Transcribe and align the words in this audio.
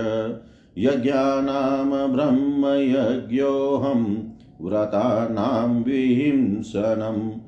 यज्ञानां 0.77 2.11
ब्रह्मयज्ञोऽहं 2.11 4.03
व्रतानां 4.61 5.83
विहिंसनं 5.83 7.39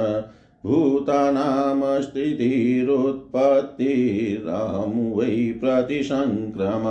भूतानां 0.65 2.01
स्थितिरुत्पत्तिरहं 2.01 4.95
वै 5.17 5.35
प्रतिसङ्क्रम 5.61 6.85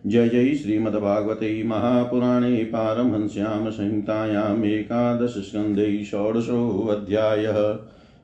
जय 0.08 0.30
जय 0.30 0.56
श्रीमद्भागवते 0.56 1.64
महापुराणे 1.64 2.56
पारमहंस्यां 2.56 3.72
संहितायाम् 3.72 4.66
एकादशस्कन्धे 4.66 6.06
षोडशोऽध्यायः। 6.06 7.80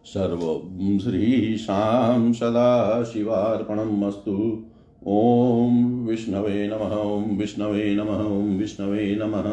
सर्वं 0.06 1.00
श्रीशां 1.00 2.34
सदाशिवार्पणम् 2.34 4.04
अस्तु। 4.04 4.64
ॐ 5.08 6.06
विष्णवे 6.08 6.68
नमः 6.68 6.96
ॐ 6.96 7.38
विष्णवे 7.38 7.96
नमः 7.96 8.24
ॐ 8.24 8.58
विष्णवे 8.58 9.20
नमः। 9.20 9.44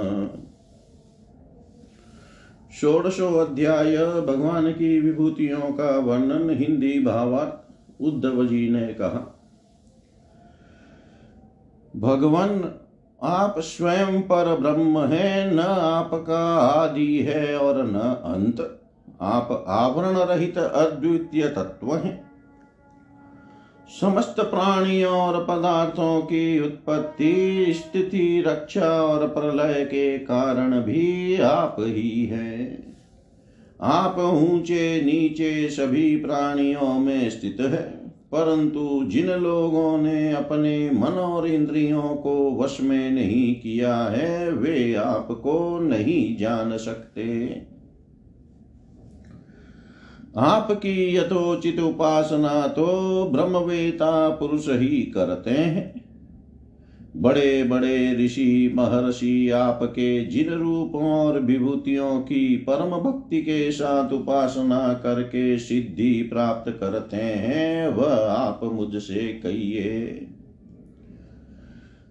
षोडशो 2.81 3.29
अध्याय 3.35 3.97
भगवान 3.97 4.73
की 4.73 5.01
विभूतियों 5.01 5.61
का 5.61 5.99
वर्णन 5.99 6.51
हिंदी 6.51 7.01
भावार्थ 7.01 7.75
उद्धव 8.01 8.47
जी 8.47 8.69
ने 8.69 8.87
कहा। 8.87 9.51
भगवान, 11.97 12.75
आप 13.23 13.59
स्वयं 13.59 14.23
पर 14.23 14.57
ब्रह्म 14.61 14.99
है, 14.99 15.55
न 15.55 15.61
आपका 15.61 16.57
आदि 16.57 17.19
है 17.19 17.59
और 17.59 17.87
न 17.87 17.99
अंत। 18.25 18.81
आप 19.21 19.65
आवरण 19.69 20.17
रहित 20.17 20.59
अद्वितीय 20.59 21.49
तत्व 21.49 21.97
हैं। 21.97 22.26
समस्त 23.91 24.41
प्राणियों 24.41 25.13
और 25.13 25.45
पदार्थों 25.45 26.21
की 26.21 26.61
उत्पत्ति, 26.61 27.67
स्थिति, 27.71 28.45
रक्षा 28.47 28.91
और 29.03 29.27
प्रलय 29.29 29.85
के 29.85 30.19
कारण 30.19 30.81
भी 30.81 31.37
आप 31.41 31.77
ही 31.79 32.27
है। 32.27 32.79
आप 33.81 34.19
ऊँचे, 34.19 35.03
नीचे 35.03 35.69
सभी 35.69 36.17
प्राणियों 36.17 36.99
में 36.99 37.31
स्थित 37.31 37.57
है, 37.61 37.83
परंतु 38.33 39.05
जिन 39.05 39.27
लोगों 39.27 39.99
ने 39.99 40.33
अपने 40.33 40.91
मन 40.91 41.19
और 41.19 41.47
इंद्रियों 41.47 42.03
को 42.03 42.57
वश 42.61 42.79
में 42.81 43.11
नहीं 43.11 43.55
किया 43.55 43.97
है, 43.97 44.51
वे 44.53 44.95
आपको 44.95 45.79
नहीं 45.79 46.37
जान 46.37 46.77
सकते। 46.77 47.27
आपकी 50.39 51.17
यथोचित 51.17 51.81
उपासना 51.81 52.67
तो 52.67 52.87
ब्रह्मवेता 53.33 54.29
पुरुष 54.29 54.69
ही 54.69 55.03
करते 55.03 55.51
हैं। 55.51 56.07
बड़े 57.17 57.63
बड़े 57.63 58.25
ऋषि, 58.25 58.73
महर्षि 58.75 59.51
आपके 59.51 60.25
जिन 60.25 60.49
रूपों 60.49 61.03
और 61.03 61.41
विभूतियों 61.41 62.21
की 62.21 62.57
परम 62.57 62.91
भक्ति 62.91 63.43
के 63.43 63.73
साथ 63.73 64.13
उपासना 64.13 64.93
करके 64.93 65.59
सिद्धि 65.59 66.23
प्राप्त 66.23 66.77
करते 66.81 67.17
हैं, 67.17 67.89
वह 67.89 68.15
आप 68.31 68.61
मुझसे 68.65 69.41
कहिए। 69.43 70.27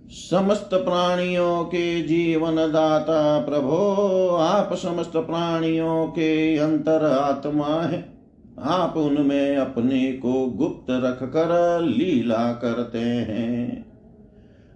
समस्त 0.10 0.70
प्राणियों 0.74 1.64
के 1.64 2.02
जीवन 2.02 2.56
दाता 2.56 3.40
प्रभो, 3.40 4.28
आप 4.36 4.74
समस्त 4.74 5.14
प्राणियों 5.16 6.08
के 6.08 6.58
अंतर 6.58 7.06
आत्मा 7.06 7.82
है। 7.82 8.15
आप 8.60 8.98
उनमें 8.98 9.58
अपने 9.58 10.12
को 10.12 10.46
गुप्त 10.46 10.86
रख 10.90 11.24
कर 11.24 11.82
लीला 11.82 12.54
करते 12.54 13.00
हैं। 13.00 13.86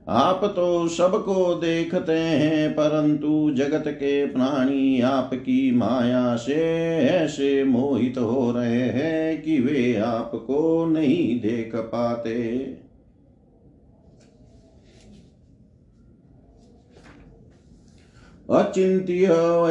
आप 0.08 0.42
तो 0.56 0.88
सबको 0.88 1.54
देखते 1.56 2.12
हैं, 2.12 2.72
परंतु 2.72 3.52
जगत 3.52 3.84
के 3.88 4.26
प्राणी 4.26 5.02
आपकी 5.02 5.72
माया 5.72 6.36
से 6.36 6.56
ऐसे 6.98 7.64
मोहित 7.64 8.18
हो 8.18 8.52
रहे 8.52 8.82
हैं 8.82 9.42
कि 9.42 9.60
वे 9.60 9.96
आपको 9.96 10.86
नहीं 10.86 11.40
देख 11.40 11.76
पाते। 11.76 12.64
अचिंत्य 18.50 19.26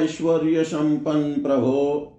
ऐश्वर्य 0.04 0.64
संपन्न 0.64 1.42
प्रभो 1.42 2.14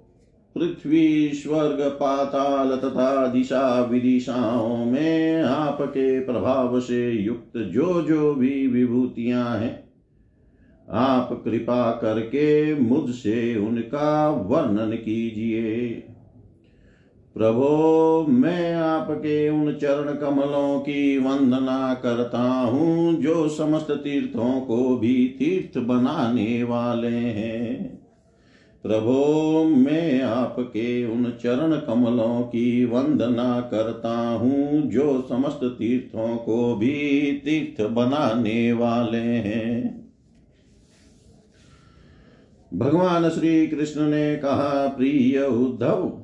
पृथ्वी 0.60 1.32
स्वर्ग 1.34 1.82
पाताल 1.82 2.78
तथा 2.78 3.28
दिशा 3.28 3.82
विदिशाओं 3.82 4.86
में 4.86 5.44
आपके 5.44 6.20
प्रभाव 6.20 6.80
से 6.80 7.12
युक्त 7.12 7.58
जो 7.58 8.02
जो 8.02 8.36
भी 8.36 8.68
विभूतियाँ 8.68 9.58
हैं, 9.58 9.90
आप 10.92 11.42
कृपा 11.46 11.92
करके 11.92 12.76
मुझसे 12.76 13.56
उनका 13.56 14.30
वर्णन 14.30 14.92
कीजिए। 14.92 15.88
प्रभो, 17.36 18.26
मैं 18.30 18.76
आपके 18.76 19.50
उन 19.50 19.74
चरण 19.74 20.16
कमलों 20.16 20.80
की 20.80 21.18
वंदना 21.18 21.94
करता 21.94 22.42
हूँ, 22.42 23.14
जो 23.14 23.50
समस्त 23.50 23.92
तीर्थों 23.92 24.62
को 24.62 24.98
भी 24.98 25.36
तीर्थ 25.40 25.84
बनाने 25.84 26.64
वाले 26.64 27.08
हैं। 27.08 27.99
प्रभो, 28.84 29.64
मैं 29.64 30.22
आपके 30.22 31.06
उन 31.06 31.34
चरण 31.44 31.76
कमलों 31.76 32.42
की 32.42 32.86
वंदना 32.86 33.62
करता 33.62 34.30
हूँ, 34.30 34.82
जो 34.82 35.26
समस्त 35.30 35.60
तीर्थों 35.64 36.38
को 36.38 36.76
भी 36.76 37.32
तीर्थ 37.46 37.90
बनाने 37.90 38.74
वाले 38.74 39.18
हैं। 39.18 40.00
भगवान 42.74 43.30
श्री 43.30 43.68
कृष्ण 43.68 44.02
ने 44.02 44.36
कहा, 44.36 44.88
प्रिय 44.88 45.42
उद्धव, 45.42 46.24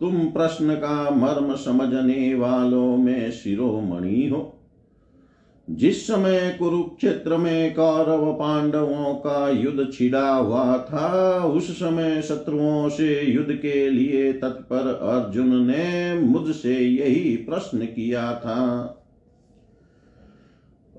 तुम 0.00 0.16
प्रश्न 0.18 0.74
का 0.74 1.10
मर्म 1.10 1.54
समझने 1.54 2.34
वालों 2.34 2.96
में 2.96 3.30
शिरोमणि 3.30 4.28
हो। 4.28 4.57
जिस 5.70 6.06
समय 6.06 6.56
कुरुक्षेत्र 6.58 7.36
में 7.36 7.74
कौरव 7.74 8.32
पांडवों 8.32 9.14
का 9.14 9.50
युद्ध 9.50 9.92
छिड़ा 9.92 10.34
हुआ 10.34 10.78
था, 10.78 11.44
उस 11.44 11.78
समय 11.78 12.22
शत्रुओं 12.22 12.88
से 12.88 13.22
युद्ध 13.22 13.52
के 13.52 13.90
लिए 13.90 14.32
तत्पर 14.32 15.00
अर्जुन 15.02 15.66
ने 15.66 16.14
मुझसे 16.14 16.78
यही 16.78 17.36
प्रश्न 17.36 17.78
किया 17.78 18.34
था। 18.34 18.94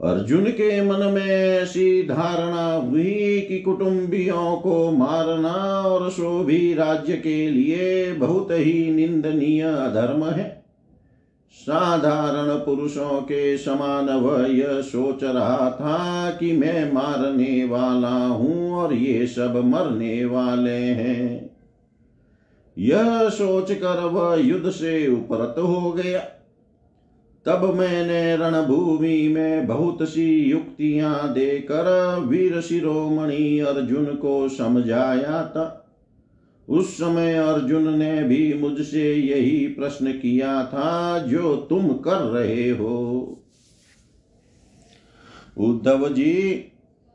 अर्जुन 0.03 0.45
के 0.45 0.81
मन 0.81 0.99
में 0.99 1.27
ऐसी 1.27 2.03
धारणा 2.03 2.73
हुई 2.73 3.45
कि 3.47 3.59
कुटुंबियों 3.59 4.57
को 4.57 4.91
मारना 4.91 5.81
और 5.81 6.09
सो 6.09 6.43
भी 6.43 6.73
राज्य 6.73 7.13
के 7.13 7.49
लिए 7.49 8.13
बहुत 8.13 8.47
ही 8.51 8.93
निंदनीय 8.93 9.63
धर्म 9.71 10.25
है। 10.25 10.58
साधारण 11.59 12.65
पुरुषों 12.65 13.21
के 13.21 13.57
समान 13.57 14.09
वह 14.09 14.47
यह 14.47 14.81
सोच 14.81 15.23
रहा 15.23 15.71
था 15.71 16.31
कि 16.31 16.53
मैं 16.53 16.93
मारने 16.93 17.65
वाला 17.65 18.27
हूँ 18.27 18.71
और 18.71 18.93
ये 18.93 19.27
सब 19.27 19.61
मरने 19.65 20.25
वाले 20.25 20.79
हैं। 20.79 21.55
यह 22.77 23.29
सोच 23.29 23.71
कर 23.71 24.03
वह 24.03 24.35
युद्ध 24.35 24.69
से 24.69 25.07
उपरत 25.07 25.55
हो 25.57 25.91
गया। 25.91 26.19
तब 27.45 27.73
मैंने 27.73 28.35
रणभूमि 28.35 29.27
में 29.27 29.67
बहुत 29.67 29.97
सी 30.01 30.39
युक्तियाँ 30.39 31.33
देकर 31.33 32.15
वीर 32.19 32.61
शिरोमणि 32.61 33.59
अर्जुन 33.59 34.05
को 34.05 34.49
समझाया 34.49 35.43
था। 35.43 35.78
उस 36.69 36.93
समय 36.93 37.33
अर्जुन 37.33 37.97
ने 37.99 38.23
भी 38.23 38.53
मुझसे 38.53 39.13
यही 39.13 39.67
प्रश्न 39.67 40.11
किया 40.11 40.65
था, 40.65 41.19
जो 41.19 41.55
तुम 41.55 41.87
कर 41.87 42.19
रहे 42.19 42.69
हो। 42.69 43.25
उद्धव 45.57 46.09
जी, 46.09 46.65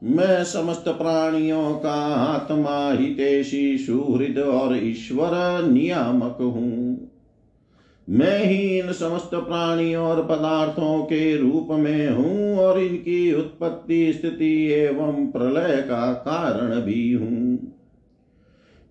मैं 0.02 0.44
समस्त 0.44 0.84
प्राणियों 0.88 1.74
का 1.74 2.14
आत्मा 2.14 2.92
हितेशी 2.92 3.78
सुहृद 3.78 4.38
और 4.38 4.78
ईश्वर 4.82 5.64
नियामक 5.64 6.38
हूँ। 6.40 7.10
मैं 8.08 8.44
ही 8.44 8.78
इन 8.78 8.92
समस्त 8.92 9.30
प्राणियों 9.34 10.06
और 10.06 10.24
पदार्थों 10.24 11.02
के 11.02 11.36
रूप 11.36 11.68
में 11.70 12.10
हूँ 12.10 12.58
और 12.58 12.80
इनकी 12.80 13.34
उत्पत्ति 13.34 14.12
स्थिति 14.12 14.72
एवं 14.72 15.26
प्रलय 15.26 15.76
का 15.76 16.12
कारण 16.12 16.80
भी 16.80 17.12
हूँ। 17.12 17.73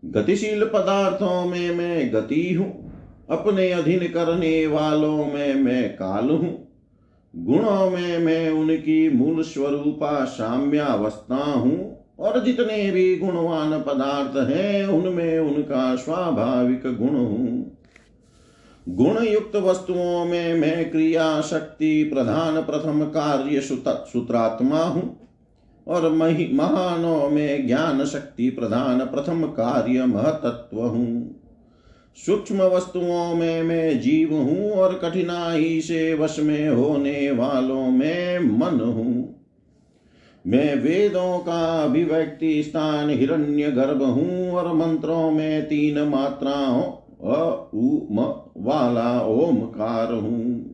गतिशील 0.06 0.64
पदार्थों 0.64 1.46
में 1.46 1.76
मैं 1.76 2.14
गति 2.14 2.54
हूँ। 2.54 2.92
अपने 3.30 3.72
अधीन 3.72 4.00
करने 4.00 4.68
वालों 4.68 5.26
में 5.26 5.56
मैं 5.56 5.94
काल 5.94 6.30
हूँ। 6.30 6.68
गुणों 7.36 7.90
में 7.90 8.18
मैं 8.18 8.50
उनकी 8.50 9.10
मूल 9.10 9.44
स्वरूपा 9.44 10.26
साम्यावस्था 10.26 11.36
हूँ। 11.36 12.06
और 12.20 12.44
जितने 12.44 12.92
भी 12.92 13.16
गुणवान 13.16 13.82
पदार्थ 13.82 14.50
हैं, 14.50 14.86
उनमें 14.86 15.40
उनका 15.40 15.96
स्वाभाविक 15.96 16.82
गुण 16.86 17.10
हूँ। 17.10 17.78
गुण 18.90 19.24
युक्त 19.24 19.56
वस्तुओं 19.56 20.26
में 20.26 20.54
मैं 20.54 20.92
क्रिया 20.92 21.42
शक्ति 21.42 22.04
प्रधान 22.04 22.62
प्रथम 22.62 23.04
कार्य 23.04 23.62
सूत्रात्मा 23.62 24.84
हूँ। 24.84 25.23
और 25.88 26.10
महानों 26.54 27.30
में 27.30 27.68
ज्ञान 27.68 28.06
शक्ति 28.06 28.50
प्रधान 28.50 29.00
प्रथम 29.00 29.44
कार्य 29.44 30.06
महतत्व 30.06 30.82
हूँ। 30.82 31.36
सूक्ष्म 32.16 32.62
वस्तुओं 32.62 33.36
में 33.36 33.64
मैं 33.64 34.00
जीव 34.00 34.34
हूँ 34.34 34.72
और 34.72 34.94
कठिनाई 34.94 35.82
से 35.82 36.14
वश 36.14 36.40
में 36.40 36.70
होने 36.70 37.32
वालों 37.32 37.88
में 37.88 38.40
मन 38.40 38.80
हूँ। 38.80 39.36
मैं 40.48 40.76
वेदों 40.76 41.40
का 41.40 41.84
अभिव्यक्ति 41.84 42.64
स्थान 42.64 43.10
हिरण्य 43.10 43.72
गर्भ 43.72 44.04
हूँ 44.04 44.52
और 44.52 44.74
मंत्रों 44.74 45.32
में 45.32 45.64
तीन 45.64 46.00
मात्राओं 46.00 46.84
अ, 47.24 47.70
उ, 47.74 48.00
म, 48.12 48.20
वाला, 48.58 49.22
ओमकार 49.22 50.14
हूँ। 50.14 50.73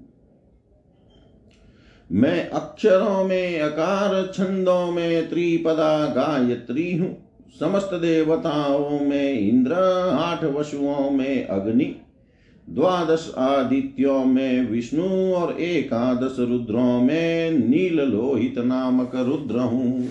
मैं 2.12 2.50
अक्षरों 2.50 3.24
में, 3.24 3.60
अकार 3.60 4.32
छंदों 4.34 4.92
में, 4.92 5.30
त्रिपदा 5.30 6.06
गायत्री 6.06 6.98
हूँ। 6.98 7.18
समस्त 7.60 7.90
देवताओं 7.94 9.00
में, 9.00 9.40
इंद्र 9.40 9.74
आठ 10.20 10.44
वसुओं 10.44 11.12
में, 11.12 11.48
अग्नि, 11.48 11.96
द्वादश 12.70 13.34
आदित्यों 13.38 14.26
में, 14.26 14.72
विष्णु 14.72 15.34
और 15.34 15.62
एकादश 15.62 16.36
रुद्रों 16.40 17.02
में, 17.02 17.52
नील 17.52 18.02
लोहित 18.02 18.58
नामक 18.58 19.12
रुद्र 19.16 19.60
हूँ। 19.60 20.10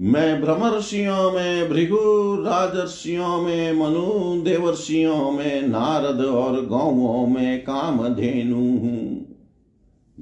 मैं 0.00 0.40
ब्रह्मर्षियों 0.40 1.32
में, 1.32 1.68
भृगु 1.68 2.36
राजर्षियों 2.42 3.42
में, 3.42 3.72
मनु 3.72 4.42
देवर्षियों 4.42 5.30
में, 5.30 5.68
नारद 5.68 6.20
और 6.20 6.66
गौवों 6.66 7.26
में, 7.26 7.60
कामधेनु 7.60 8.56
हूँ। 8.56 9.21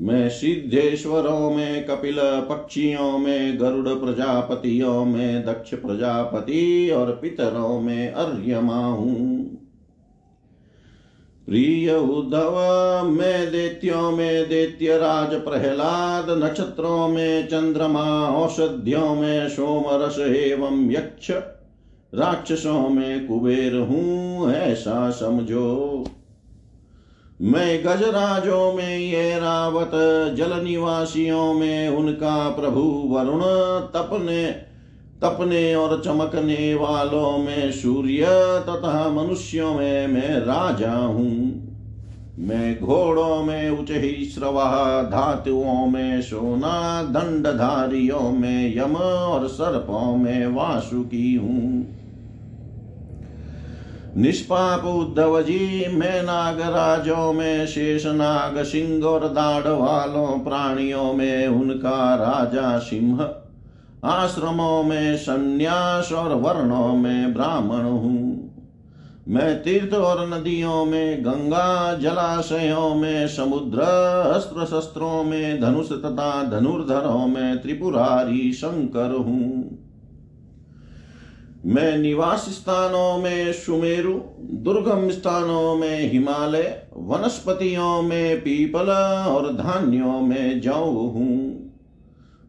मैं 0.01 0.29
सिद्धेश्वरों 0.29 1.51
में, 1.51 1.87
कपिल 1.87 2.17
पक्षियों 2.21 3.19
में, 3.19 3.61
गरुड़ 3.61 3.89
प्रजापतियों 3.89 5.05
में, 5.05 5.45
दक्ष 5.45 5.75
प्रजापति 5.75 6.91
और 6.91 7.19
पितरों 7.23 7.81
में 7.81 8.13
अर्यमा 8.13 8.87
हूँ। 8.87 9.45
प्रिय 11.47 11.93
उद्धव, 11.93 12.55
मैं 13.05 13.51
देत्यों 13.53 14.11
में 14.11 14.49
देत्य 14.49 14.99
राज 14.99 15.35
प्रहलाद, 15.35 16.45
नक्षत्रों 16.45 17.09
में 17.09 17.47
चंद्रमा, 17.47 18.29
औषधियों 18.29 19.15
में 19.15 19.49
सोम 19.49 19.85
रस 19.89 20.19
एवं 20.19 20.91
यक्ष, 20.91 21.31
राक्षसों 22.15 22.89
में 22.89 23.27
कुबेर 23.27 23.77
हूँ, 23.77 24.53
ऐसा 24.53 25.11
समझो। 25.11 26.05
मैं 27.43 27.85
गजराजों 27.85 28.73
में 28.73 28.99
ये 28.99 29.39
रावत 29.39 29.91
जल 30.37 30.65
निवासियों 30.65 31.55
में 31.55 31.89
उनका 31.89 32.51
प्रभु 32.51 32.81
वरुण 32.81 33.41
तपने 33.95 34.47
तपने 35.23 35.75
और 35.75 36.03
चमकने 36.05 36.75
वालों 36.75 37.39
में 37.39 37.73
सूर्य 37.73 38.27
तथा 38.69 39.09
मनुष्यों 39.09 39.75
में 39.75 40.07
मैं 40.07 40.39
राजा 40.41 40.93
हूँ। 40.93 41.67
मैं 42.39 42.81
घोड़ों 42.81 43.43
में 43.43 43.71
उच्च 43.71 43.91
ही 43.91 44.25
श्रवा 44.25 45.03
धातुओं 45.03 45.87
में 45.87 46.23
सोना, 46.23 47.03
दंडधारियों 47.03 48.31
में 48.33 48.77
यम 48.77 48.97
और 48.97 49.49
सर्पों 49.49 50.17
में 50.17 50.47
वासुकी 50.47 51.35
हूँ। 51.35 52.00
निष्पाप 54.17 54.85
उद्धव 54.85 55.43
जी 55.43 55.87
मैं 55.97 56.23
नागराजों 56.23 57.33
में 57.33 57.67
शेष 57.67 58.07
नाग 58.07 58.63
सिंह 58.63 59.05
और 59.05 59.29
दाढ़ 59.29 59.69
वालों 59.69 60.41
प्राणियों 60.41 61.13
में 61.13 61.47
उनका 61.47 62.15
राजा 62.15 62.79
सिंह। 62.79 63.31
आश्रमों 64.05 64.83
में 64.83 65.17
संन्यास 65.17 66.13
और 66.13 66.35
वर्णों 66.35 66.97
में 66.97 67.35
ब्राह्मण 67.35 67.83
हूँ। 67.83 68.51
मैं 69.29 69.63
तीर्थ 69.63 69.95
और 69.95 70.29
नदियों 70.29 70.85
में, 70.85 71.25
गंगा 71.25 71.95
जलाशयों 71.95 72.95
में, 72.95 73.29
समुद्र 73.29 73.81
अस्त्र 74.35 74.65
शस्त्रों 74.65 75.25
में, 75.25 75.61
धनुष 75.61 75.89
तथा 75.89 76.43
धनुर्धरों 76.45 77.27
में 77.27 77.63
त्रिपुरारी 77.63 78.53
शंकर 78.53 79.11
हूँ। 79.11 79.79
मैं 81.67 81.99
निवास 81.99 82.39
स्थानों 82.39 83.19
में 83.19 83.53
सुमेरु, 83.53 84.13
दुर्गम 84.41 85.11
स्थानों 85.11 85.77
में 85.77 86.13
हिमालय, 86.13 86.83
वनस्पतियों 86.97 88.03
में 88.03 88.41
पीपल 88.41 88.91
और 89.29 89.53
धान्यों 89.53 90.21
में 90.21 90.61
जौ 90.61 90.85
हूँ। 90.85 91.71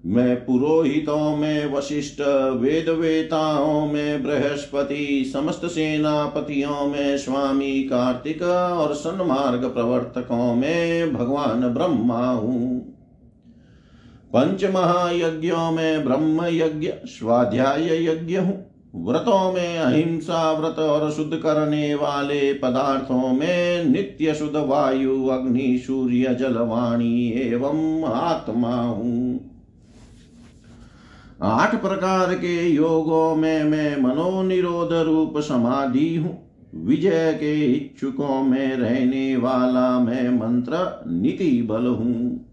मैं 0.06 0.46
पुरोहितों 0.46 1.36
में 1.38 1.74
वशिष्ठ 1.74 2.22
वेद 2.56 2.90
वेताओं 2.90 3.86
में 3.88 4.24
बृहस्पति, 4.24 5.30
समस्त 5.34 5.66
सेनापतियों 5.66 6.88
में 6.88 7.18
स्वामी, 7.18 7.84
कार्तिक 7.84 8.42
और 8.42 8.94
सन्मार्ग 8.94 9.66
प्रवर्तकों 9.66 10.56
में 10.56 11.14
भगवान 11.14 11.74
ब्रह्मा 11.74 12.30
हूँ। 12.30 12.80
पंच 14.36 14.66
महायज्ञों 14.66 15.72
में 15.72 16.06
ब्रह्म 16.06 16.46
यज्ञ 16.46 16.94
स्वाध्याय 17.06 18.06
यज्ञ 18.06 18.36
हूँ। 18.36 18.71
व्रतों 18.96 19.54
में 19.54 19.78
अहिंसा 19.78 20.52
व्रत 20.54 20.80
और 20.80 21.12
शुद्ध 21.12 21.38
करने 21.38 21.96
वाले 21.96 22.54
पदार्थों 22.54 23.34
में 23.34 23.86
नित्य 23.86 24.34
शुद्ध 24.34 24.56
वायु, 24.56 25.28
अग्नि, 25.28 25.78
सूर्य, 25.88 26.36
जलवाणी 26.40 27.30
एवं 27.30 28.04
आत्मा 28.04 28.76
हूँ। 28.76 29.52
आठ 31.42 31.82
प्रकार 31.82 32.34
के 32.34 32.70
योगों 32.70 33.36
में 33.36 33.64
मैं 33.64 34.02
मनोनिरोध 34.02 34.94
रूप 34.94 35.34
समाधि 35.38 36.16
हूँ। 36.16 36.38
विजय 36.76 37.34
के 37.34 37.66
इच्छुकों 37.66 38.44
में 38.44 38.78
रहने 38.78 39.38
वाला 39.38 40.00
मैं 40.00 40.30
मंत्र 40.30 41.04
नीति 41.08 41.62
बल 41.62 41.88
हूँ। 41.88 42.51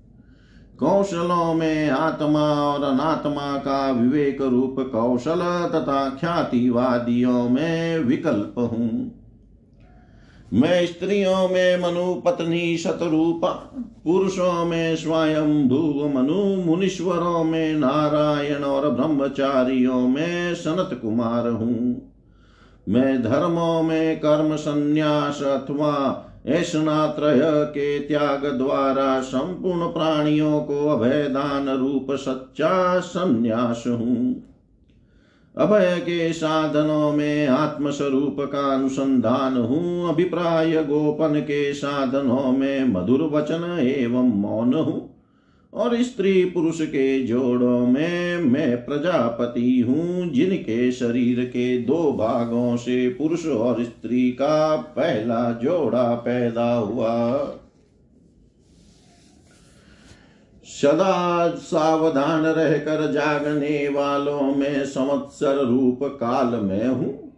कौशलों 0.81 1.55
में 1.55 1.91
आत्मा 1.91 2.53
और 2.53 2.83
अनात्मा 2.83 3.59
का 3.59 3.91
विवेक 3.91 4.43
रूप 4.43 4.77
कौशल 4.79 5.71
तथा 5.75 6.09
ख्यातिवादियों 6.09 7.49
में 7.49 7.99
विकल्प 7.99 8.55
हूँ। 8.59 9.15
मैं 10.53 10.87
स्त्रियों 10.87 11.49
में 11.49 11.81
मनु 11.81 12.15
पत्नी 12.15 12.77
शतरूपा, 12.77 13.49
पुरुषों 14.05 14.65
में 14.65 14.97
स्वयं 14.97 15.69
भू 15.69 16.09
मनु, 16.09 16.65
मुनीश्वरों 16.65 17.45
में 17.45 17.75
नारायण 17.75 18.63
और 18.65 18.91
ब्रह्मचारियों 18.91 20.09
में 20.09 20.55
सनत 20.55 20.99
कुमार 21.03 21.49
हूँ। 21.49 22.13
मैं 22.89 23.23
धर्मों 23.23 23.83
में 23.83 24.19
कर्म 24.19 24.57
संन्यास 24.57 25.43
अथवा 25.43 26.25
ऐसनात्रय 26.49 27.41
के 27.45 27.99
त्याग 27.99 28.47
द्वारा 28.47 29.21
संपूर्ण 29.21 29.87
प्राणियों 29.87 30.61
को 30.61 30.89
अभयदान 30.89 31.69
रूप 31.69 32.07
सच्चा 32.11 33.01
संन्यास 33.01 33.85
हूँ। 33.87 34.45
अभय 35.59 35.97
के 36.01 36.33
साधनों 36.33 37.13
में 37.13 37.47
आत्मस्वरूप 37.47 38.37
का 38.41 38.75
अनुसंधान 38.75 39.57
हूँ। 39.57 40.09
अभिप्राय 40.09 40.85
गोपन 40.85 41.41
के 41.41 41.75
साधनों 41.75 42.53
में 42.53 42.85
मधुर 42.85 43.23
वचन 43.23 43.79
एवं 43.81 44.41
मौन 44.41 44.75
हूँ। 44.75 45.08
और 45.73 46.03
स्त्री 46.03 46.45
पुरुष 46.45 46.81
के 46.81 47.23
जोड़ों 47.23 47.87
में 47.87 48.39
मैं 48.39 48.85
प्रजापति 48.85 49.81
हूँ, 49.81 50.31
जिनके 50.31 50.93
शरीर 50.93 51.45
के 51.45 51.79
दो 51.79 52.13
भागों 52.13 52.77
से 52.77 53.09
पुरुष 53.09 53.47
और 53.47 53.85
स्त्री 53.85 54.31
का 54.31 54.77
पहला 54.77 55.53
जोड़ा 55.53 56.15
पैदा 56.15 56.75
हुआ। 56.75 57.37
सदा 60.65 61.49
सावधान 61.51 62.43
रहकर 62.43 63.13
जागने 63.13 63.89
वालों 63.89 64.55
में 64.55 64.85
संवत्सर 64.85 65.57
रूप 65.57 65.99
काल 66.03 66.61
में 66.61 66.89
हूँ। 66.89 67.33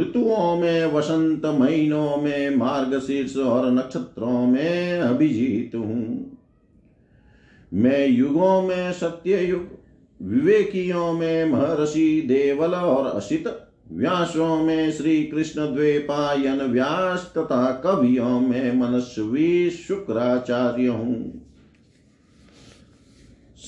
ऋतुओं 0.00 0.56
में, 0.56 0.86
वसंत 0.86 1.46
महीनों 1.46 2.16
में, 2.16 2.56
मार्गशीर्ष 2.56 3.36
और 3.36 3.70
नक्षत्रों 3.70 4.46
में 4.46 4.98
अभिजीत 4.98 5.74
हूँ। 5.74 6.35
मैं 7.76 8.08
युगों 8.08 8.62
में 8.62 8.92
सत्य 8.92 9.40
युग, 9.40 9.68
विवेकियों 10.22 11.12
में 11.12 11.44
महर्षि 11.44 12.24
देवल 12.26 12.74
और 12.74 13.06
असित, 13.06 13.44
व्यासों 13.92 14.56
में 14.56 14.92
श्री 14.92 15.24
कृष्ण 15.24 15.74
द्वेपायन 15.74 16.62
व्यास 16.62 17.32
तथा 17.38 17.72
कवियों 17.84 18.40
में 18.40 18.76
मनस्वी 18.76 19.70
शुक्राचार्य 19.70 20.86
हूँ। 20.86 21.42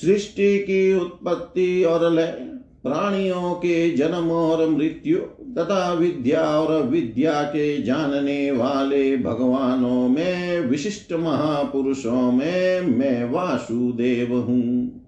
सृष्टि 0.01 0.59
की 0.59 0.93
उत्पत्ति 0.93 1.83
और 1.83 2.11
लय, 2.13 2.45
प्राणियों 2.83 3.53
के 3.53 3.89
जन्म 3.91 4.31
और 4.31 4.69
मृत्यु 4.69 5.38
तथा 5.57 5.93
विद्या 5.93 6.41
और 6.41 6.83
विद्या 6.83 7.43
के 7.43 7.81
जानने 7.81 8.51
वाले 8.51 9.17
भगवानों 9.17 10.09
में, 10.09 10.59
विशिष्ट 10.61 11.13
महापुरुषों 11.13 12.31
में 12.31 12.81
मैं 12.81 13.31
वासुदेव 13.31 14.37
हूँ। 14.37 15.01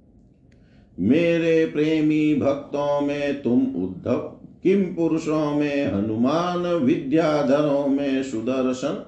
मेरे 0.99 1.65
प्रेमी 1.65 2.35
भक्तों 2.35 3.01
में 3.01 3.41
तुम 3.41 3.61
उद्धव, 3.61 4.17
किम 4.63 4.83
पुरुषों 4.83 5.51
में 5.51 5.93
हनुमान, 5.93 6.59
विद्याधरों 6.59 7.87
में 7.87 8.23
सुदर्शन, 8.23 9.05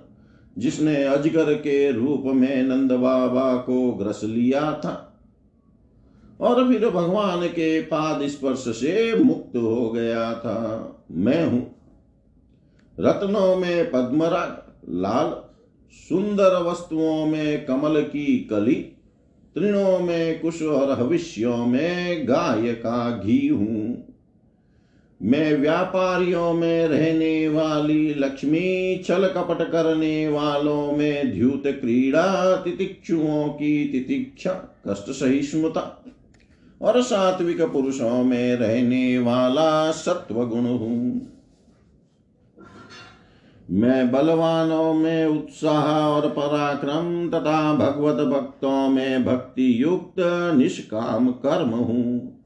जिसने 0.57 1.03
अजगर 1.03 1.53
के 1.53 1.91
रूप 1.91 2.23
में 2.25 2.63
नंद 2.63 2.91
बाबा 2.91 3.55
को 3.55 3.91
ग्रस 3.91 4.21
लिया 4.23 4.61
था। 4.61 5.12
और 6.43 6.67
फिर 6.67 6.89
भगवान 6.89 7.47
के 7.47 7.81
पाद 7.81 8.27
स्पर्श 8.27 8.59
से 8.59 9.15
मुक्त 9.15 9.55
हो 9.57 9.89
गया 9.89 10.33
था। 10.33 10.57
मैं 11.11 11.45
हूँ 11.45 11.75
रत्नों 12.99 13.55
में 13.55 13.91
पद्मराग, 13.91 14.73
लाल, 14.89 15.43
सुंदर 15.93 16.63
वस्तुओं 16.63 17.25
में 17.25 17.65
कमल 17.65 18.01
की 18.01 18.47
कली, 18.49 18.75
तृणों 19.55 19.99
में 19.99 20.39
कुश 20.39 20.61
और 20.61 20.95
भविष्यों 20.95 21.65
में 21.65 22.27
गाय 22.27 22.73
का 22.73 23.21
घी 23.25 23.47
हूँ। 23.47 24.07
मैं 25.21 25.55
व्यापारियों 25.55 26.53
में 26.53 26.87
रहने 26.87 27.47
वाली 27.49 28.13
लक्ष्मी, 28.13 28.97
छल 29.07 29.27
कपट 29.27 29.71
करने 29.71 30.27
वालों 30.27 30.91
में 30.91 31.33
द्युत 31.33 31.63
क्रीड़ा, 31.67 32.55
तितिक्षुओं 32.55 33.49
की 33.49 33.87
तितिक्षा, 33.87 34.83
कष्ट 34.87 35.11
सहिष्णुता 35.11 35.99
और 36.81 37.01
सात्विक 37.01 37.61
पुरुषों 37.61 38.23
में 38.23 38.55
रहने 38.55 39.19
वाला 39.19 39.91
सत्व 39.91 40.45
गुण 40.45 40.65
हूँ। 40.65 41.29
मैं 43.71 44.11
बलवानों 44.11 44.93
में 44.93 45.25
उत्साह 45.25 45.85
और 46.07 46.29
पराक्रम 46.29 47.29
तथा 47.29 47.73
भगवत 47.73 48.27
भक्तों 48.27 48.89
में 48.89 49.25
भक्ति 49.25 49.83
युक्त 49.83 50.15
निष्काम 50.57 51.31
कर्म 51.31 51.69
हूँ। 51.69 52.39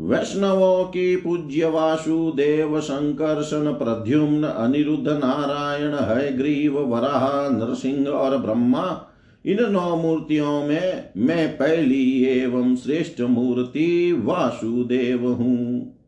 वैष्णवों 0.00 0.84
की 0.84 1.16
पूज्य 1.16 1.66
वासुदेव 1.66 2.80
संकर्षण 2.80 3.72
प्रद्युम्न 3.72 4.44
अनिरुद्ध 4.44 5.08
नारायण 5.08 5.94
है 5.94 6.36
ग्रीव 6.36 6.78
वराह 6.78 7.48
नरसिंह 7.50 8.08
और 8.08 8.36
ब्रह्मा 8.38 8.82
इन 9.46 9.72
नौ 9.72 9.96
मूर्तियों 9.96 10.66
में 10.66 11.10
मैं 11.16 11.56
पहली 11.56 12.24
एवं 12.24 12.76
श्रेष्ठ 12.76 13.20
मूर्ति 13.20 14.12
वासुदेव 14.12 15.28
हूँ। 15.28 15.98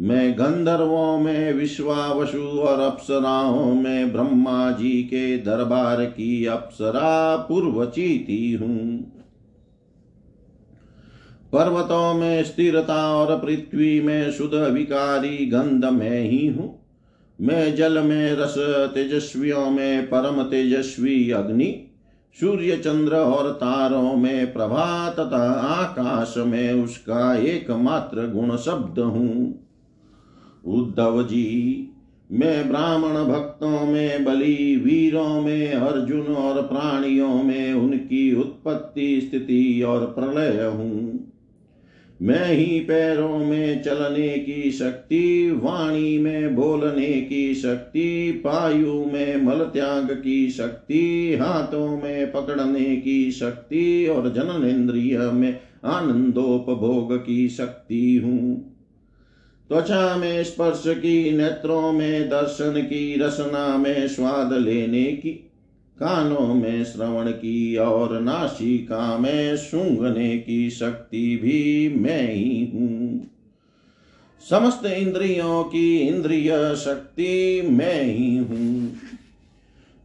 मैं 0.00 0.38
गंधर्वों 0.38 1.18
में, 1.18 1.52
विश्वावसु 1.52 2.42
और 2.42 2.80
अप्सराओं 2.80 3.74
में, 3.74 4.12
ब्रह्मा 4.12 4.70
जी 4.70 5.02
के 5.02 5.38
दरबार 5.38 6.04
की 6.04 6.46
अप्सरा 6.46 7.36
पूर्वचीति 7.36 8.58
हूँ। 8.60 9.12
पर्वतों 11.52 12.14
में 12.14 12.44
स्थिरता 12.44 13.14
और 13.14 13.38
पृथ्वी 13.38 14.00
में 14.00 14.30
शुद्ध 14.30 14.54
विकारी 14.54 15.46
गंध 15.46 15.84
में 15.84 16.20
ही 16.20 16.46
हूँ। 16.46 16.86
मैं 17.40 17.74
जल 17.74 18.02
में 18.02 18.32
रस, 18.32 18.54
तेजस्वियों 18.94 19.70
में 19.70 20.06
परम 20.06 20.42
तेजस्वी 20.42 21.30
अग्नि 21.30 21.85
सूर्य 22.40 22.76
चंद्र 22.76 23.16
और 23.16 23.50
तारों 23.50 24.16
में 24.16 24.52
प्रभा 24.52 25.10
तथा 25.10 25.50
आकाश 25.52 26.34
में 26.38 26.84
उसका 26.84 27.34
एकमात्र 27.36 28.26
गुण 28.26 28.56
शब्द 28.56 28.98
हूँ। 28.98 29.66
उद्धव 30.66 31.22
जी, 31.22 31.88
मैं 32.32 32.68
ब्राह्मण 32.68 33.24
भक्तों 33.24 33.86
में, 33.86 34.24
बलि 34.24 34.82
वीरों 34.84 35.40
में, 35.40 35.72
अर्जुन 35.72 36.26
और 36.26 36.62
प्राणियों 36.62 37.42
में 37.42 37.72
उनकी 37.72 38.34
उत्पत्ति, 38.34 39.20
स्थिति 39.20 39.82
और 39.82 40.00
प्रलय 40.00 40.64
हूँ। 40.64 41.05
मैं 42.22 42.54
ही 42.54 42.80
पैरों 42.80 43.38
में 43.38 43.82
चलने 43.82 44.38
की 44.38 44.70
शक्ति, 44.70 45.50
वाणी 45.62 46.18
में 46.18 46.56
बोलने 46.56 47.20
की 47.20 47.54
शक्ति, 47.54 48.32
पायु 48.32 49.04
में 49.04 49.36
मल 49.36 49.64
त्याग 49.64 50.20
की 50.24 50.50
शक्ति, 50.50 51.34
हाथों 51.40 52.02
में 52.02 52.32
पकड़ने 52.32 52.96
की 52.96 53.30
शक्ति 53.30 54.06
और 54.06 54.32
जनन 54.32 54.68
इंद्रिय 54.68 55.18
में 55.18 55.60
आनंदोपभोग 55.84 57.26
की 57.26 57.48
शक्ति 57.48 58.16
हूँ। 58.24 58.76
त्वचा 59.68 60.16
में 60.16 60.44
स्पर्श 60.44 60.84
की, 60.86 61.36
नेत्रों 61.36 61.92
में 61.92 62.28
दर्शन 62.28 62.82
की, 62.82 63.16
रसना 63.18 63.78
में 63.78 64.08
स्वाद 64.08 64.52
लेने 64.52 65.04
की 65.04 65.45
कानों 66.00 66.54
में 66.54 66.84
श्रवण 66.84 67.30
की 67.30 67.76
और 67.76 68.20
नासिका 68.20 69.18
में 69.18 69.56
सूंघने 69.56 70.38
की 70.38 70.70
शक्ति 70.70 71.36
भी 71.36 71.94
मैं 71.98 72.34
ही 72.34 72.70
हूँ। 72.74 73.30
समस्त 74.48 74.86
इंद्रियों 74.86 75.64
की 75.64 75.98
इंद्रिय 75.98 76.76
शक्ति 76.76 77.62
मैं 77.70 78.02
ही 78.02 78.36
हूँ। 78.36 78.92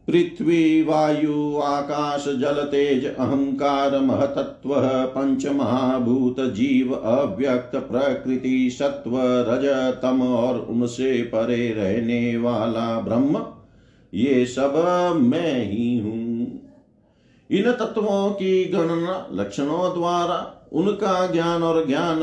पृथ्वी, 0.06 0.82
वायु, 0.82 1.56
आकाश, 1.56 2.24
जल, 2.24 2.62
तेज, 2.62 3.04
अहंकार, 3.04 3.98
महतत्व 3.98 4.74
पंच 5.06 5.46
महाभूत 5.46 6.36
जीव, 6.40 6.92
अव्यक्त, 6.92 7.76
प्रकृति, 7.76 8.70
सत्व, 8.70 9.12
रज, 9.18 9.94
तम 10.02 10.22
और 10.22 10.58
उनसे 10.58 11.22
परे 11.22 11.68
रहने 11.68 12.36
वाला 12.36 13.00
ब्रह्म 13.00 13.46
ये 14.14 14.46
सब 14.46 14.74
मैं 15.16 15.70
ही 15.70 15.98
हूँ। 15.98 16.60
इन 17.50 17.72
तत्वों 17.72 18.30
की 18.30 18.64
गणना 18.64 19.28
लक्षणों 19.32 19.94
द्वारा, 19.94 20.68
उनका 20.72 21.26
ज्ञान 21.26 21.62
और 21.62 21.86
ज्ञान 21.86 22.18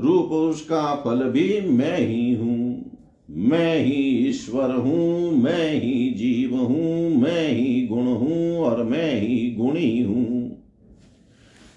रूप 0.00 0.32
उसका 0.32 0.94
फल 0.94 1.22
भी 1.22 1.60
मैं 1.60 1.98
ही 1.98 2.34
हूँ। 2.34 2.90
मैं 3.30 3.78
ही 3.78 4.28
ईश्वर 4.28 4.70
हूँ, 4.70 5.30
मैं 5.32 5.72
ही 5.72 6.10
जीव 6.10 6.56
हूँ, 6.56 7.16
मैं 7.16 7.48
ही 7.48 7.86
गुण 7.86 8.04
हूँ 8.04 8.58
और 8.58 8.82
मैं 8.82 9.20
ही 9.20 9.56
गुणी 9.58 10.02
हूँ। 10.02 10.62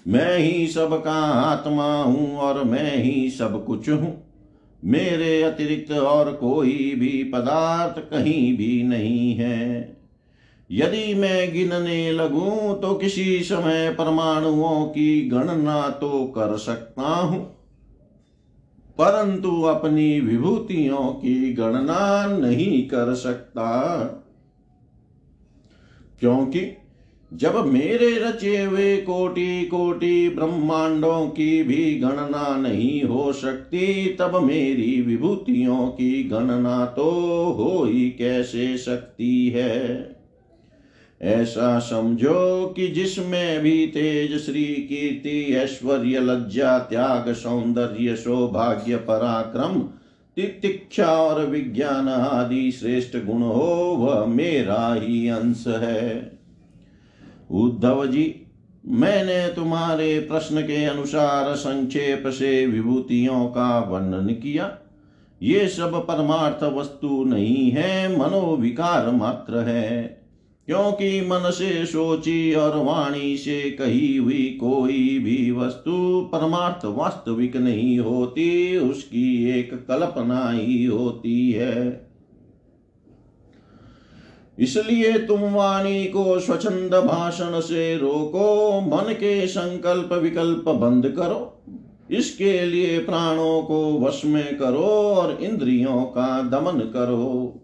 मैं 0.08 0.38
ही 0.38 0.66
सबका 0.66 1.20
आत्मा 1.40 2.02
हूँ 2.02 2.36
और 2.36 2.64
मैं 2.64 2.96
ही 2.96 3.30
सब 3.30 3.64
कुछ 3.64 3.90
हूँ। 3.90 4.31
मेरे 4.82 5.42
अतिरिक्त 5.42 5.92
और 5.92 6.32
कोई 6.32 6.94
भी 6.94 7.24
पदार्थ 7.24 7.98
कहीं 8.10 8.56
भी 8.56 8.82
नहीं 8.82 9.34
है। 9.34 9.96
यदि 10.70 11.14
मैं 11.14 11.52
गिनने 11.52 12.12
लगूं 12.12 12.74
तो 12.74 12.94
किसी 12.94 13.40
समय 13.40 13.90
परमाणुओं 13.90 14.86
की 14.86 15.28
गणना 15.28 15.88
तो 15.90 16.24
कर 16.26 16.56
सकता 16.56 17.02
हूँ। 17.02 17.42
परंतु 18.98 19.62
अपनी 19.62 20.20
विभूतियों 20.20 21.06
की 21.12 21.52
गणना 21.52 22.26
नहीं 22.38 22.82
कर 22.88 23.14
सकता, 23.14 23.68
क्योंकि 26.20 26.60
जब 27.34 27.66
मेरे 27.66 28.18
रचे 28.18 28.62
हुए 28.62 28.96
कोटि 28.96 29.64
कोटि 29.64 30.28
ब्रह्मांडों 30.28 31.26
की 31.26 31.62
भी 31.62 31.94
गणना 31.94 32.56
नहीं 32.56 33.02
हो 33.02 33.32
सकती, 33.32 34.16
तब 34.18 34.42
मेरी 34.42 35.02
विभूतियों 35.02 35.86
की 35.86 36.24
गणना 36.24 36.84
तो 36.84 37.10
हो 37.58 37.84
ही 37.84 38.10
कैसे 38.10 38.76
सकती 38.76 39.48
है? 39.48 40.08
ऐसा 41.22 41.78
समझो 41.78 42.74
कि 42.76 42.88
जिसमें 42.88 43.60
भी 43.60 43.86
तेज 43.86 44.38
श्री 44.38 44.64
कीर्ति, 44.64 45.54
ऐश्वर्य, 45.54 46.18
लज्जा, 46.20 46.78
त्याग, 46.78 47.32
सौंदर्य, 47.32 48.16
सौभाग्य, 48.16 48.96
पराक्रम, 48.96 49.80
तितिक्षा 50.36 51.06
और 51.06 51.46
विज्ञान 51.46 52.08
आदि 52.08 52.70
श्रेष्ठ 52.70 53.16
गुण 53.16 53.42
हो, 53.42 53.96
वह 53.98 54.26
मेरा 54.26 54.94
ही 54.94 55.28
अंश 55.28 55.64
है। 55.66 56.41
उद्धव 57.52 58.06
जी, 58.06 58.46
मैंने 58.86 59.52
तुम्हारे 59.54 60.18
प्रश्न 60.18 60.60
के 60.60 60.84
अनुसार 60.84 61.54
संक्षेप 61.54 62.22
से 62.26 62.66
विभूतियों 62.66 63.46
का 63.46 63.80
वर्णन 63.80 64.26
किया। 64.26 64.78
ये 65.42 65.68
सब 65.68 66.06
परमार्थ 66.06 66.64
वस्तु 66.64 67.24
नहीं 67.24 67.70
है, 67.70 68.18
मनोविकार 68.18 69.10
मात्र 69.10 69.58
है। 69.58 70.22
क्योंकि 70.66 71.20
मन 71.20 71.50
से 71.50 71.86
सोची 71.86 72.54
और 72.54 72.76
वाणी 72.76 73.36
से 73.36 73.70
कही 73.70 74.16
हुई 74.16 74.58
कोई 74.60 75.18
भी 75.18 75.50
वस्तु 75.50 76.28
परमार्थ 76.32 76.84
वास्तविक 76.84 77.56
नहीं 77.56 77.98
होती, 77.98 78.76
उसकी 78.76 79.50
एक 79.50 79.74
कल्पना 79.74 80.50
ही 80.50 80.84
होती 80.84 81.52
है। 81.52 82.11
इसलिए 84.62 85.12
तुम 85.12 85.40
वाणी 85.40 86.04
को 86.04 86.38
स्वच्छंद 86.40 86.94
भाषण 86.94 87.60
से 87.60 87.96
रोको, 87.96 88.80
मन 88.80 89.12
के 89.12 89.46
संकल्प 89.46 90.12
विकल्प 90.12 90.68
बंद 90.68 91.08
करो। 91.08 91.62
इसके 92.10 92.64
लिए 92.66 92.98
प्राणों 92.98 93.62
को 93.62 93.98
वश 93.98 94.22
में 94.24 94.58
करो 94.58 94.88
और 95.14 95.38
इंद्रियों 95.42 96.02
का 96.02 96.42
दमन 96.42 96.80
करो। 96.80 97.58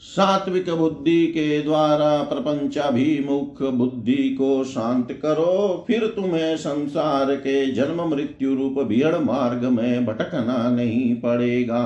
सात्विक 0.00 0.70
बुद्धि 0.70 1.26
के 1.26 1.62
द्वारा 1.62 2.22
प्रपंचाभिमुख 2.22 3.62
बुद्धि 3.62 4.36
को 4.38 4.64
शांत 4.64 5.12
करो, 5.12 5.84
फिर 5.86 6.06
तुम्हें 6.06 6.56
संसार 6.56 7.34
के 7.34 7.70
जन्म 7.70 8.08
मृत्यु 8.08 8.54
रूप 8.54 8.78
भीड़ 8.78 9.16
मार्ग 9.16 9.64
में 9.64 10.06
भटकना 10.06 10.70
नहीं 10.70 11.14
पड़ेगा। 11.14 11.84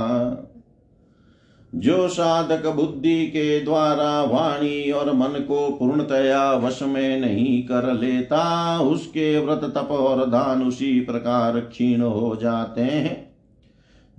जो 1.75 2.09
साधक 2.09 2.67
बुद्धि 2.67 3.27
के 3.27 3.61
द्वारा 3.61 4.23
वाणी 4.23 4.91
और 4.91 5.13
मन 5.13 5.29
को 5.29 5.77
पूर्णतया 5.79 6.53
वश 6.53 6.83
में 6.83 7.21
नहीं 7.21 7.63
कर 7.63 7.95
लेता, 7.95 8.79
उसके 8.81 9.39
व्रत 9.39 9.61
तप 9.65 9.89
और 9.91 10.27
दान 10.27 10.63
उसी 10.63 11.01
प्रकार 11.01 11.61
क्षीण 11.61 12.01
हो 12.01 12.39
जाते 12.43 12.81
हैं। 12.81 13.33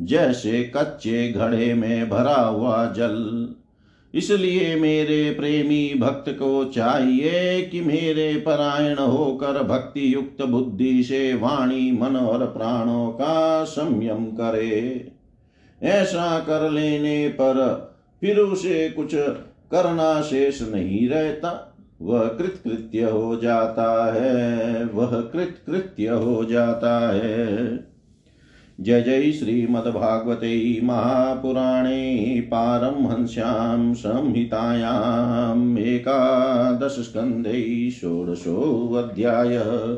जैसे 0.01 0.71
कच्चे 0.77 1.31
घड़े 1.31 1.73
में 1.73 2.09
भरा 2.09 2.41
हुआ 2.41 2.85
जल। 2.85 3.49
इसलिए 4.13 4.75
मेरे 4.75 5.31
प्रेमी 5.31 5.93
भक्त 5.99 6.29
को 6.29 6.65
चाहिए 6.65 7.61
कि 7.61 7.81
मेरे 7.81 8.43
परायण 8.45 8.97
होकर 8.97 9.63
भक्ति 9.63 10.13
युक्त 10.13 10.45
बुद्धि 10.45 11.03
से 11.03 11.33
वाणी, 11.33 11.91
मन 11.91 12.15
और 12.15 12.45
प्राणों 12.45 13.11
का 13.11 13.63
संयम 13.63 14.25
करे। 14.25 15.12
ऐसा 15.83 16.39
कर 16.39 16.69
लेने 16.69 17.27
पर 17.27 17.89
फिर 18.21 18.39
उसे 18.39 18.89
कुछ 18.89 19.15
करना 19.71 20.21
शेष 20.21 20.61
नहीं 20.61 21.09
रहता। 21.09 21.77
वह 22.01 22.23
कृतकृत्य 22.23 23.03
हो 23.03 23.35
जाता 23.35 24.13
है, 24.13 24.85
वह 24.85 25.21
कृतकृत्य 25.21 26.07
हो 26.07 26.45
जाता 26.45 27.13
है। 27.13 27.93
जय 28.81 29.01
जय 29.01 29.31
श्रीमद्भागवते 29.31 30.79
महापुराणे 30.83 32.41
पारमहंस्यां 32.51 33.93
संहितायाम् 33.93 35.79
एकादशस्कन्धे 35.79 37.91
षोडशोऽध्यायः। 37.91 39.97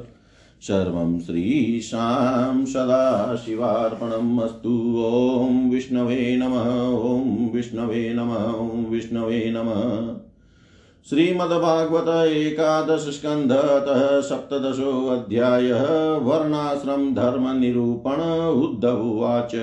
सर्वं 0.67 1.19
श्रीशां 1.19 2.65
सदाशिवार्पणम् 2.65 4.39
ॐ 4.39 5.69
विष्णवे 5.69 6.37
नमः, 6.37 6.99
ॐ 6.99 7.49
विष्णवे 7.53 8.13
नमः, 8.13 8.35
ॐ 8.35 8.85
विष्णवे 8.85 9.53
नमः। 9.57 10.15
श्रीमद्भागवत 11.09 12.27
एकादश 12.27 12.99
स्कन्धतः 12.99 14.21
सप्तदशोऽध्यायः 14.21 16.17
वर्णाश्रम 16.17 17.15
धर्मनिरूपण 17.15 18.49
उद्धवुवाच 18.49 19.55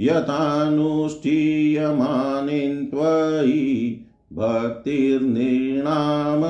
यथानुष्ठीयमानेन 0.00 2.86
त्वयि 2.86 4.00
भक्तिर्निर्णाम 4.32 6.40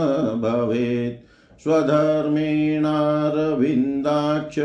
भवेत्। 0.41 1.21
स्वधर्मेणारविन्दाक्ष 1.63 4.59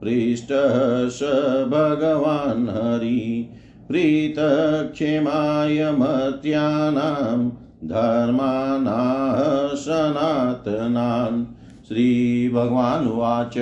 पृष्टः 0.00 1.08
स 1.08 1.20
भगवान् 1.68 2.68
हरि। 2.68 3.50
प्रीतक्षेमाय 3.92 5.90
मर्त्यानां 5.90 7.50
धर्मानाः 7.88 9.74
सनातनान् 9.74 11.44
श्रीभगवानुवाच, 11.88 13.58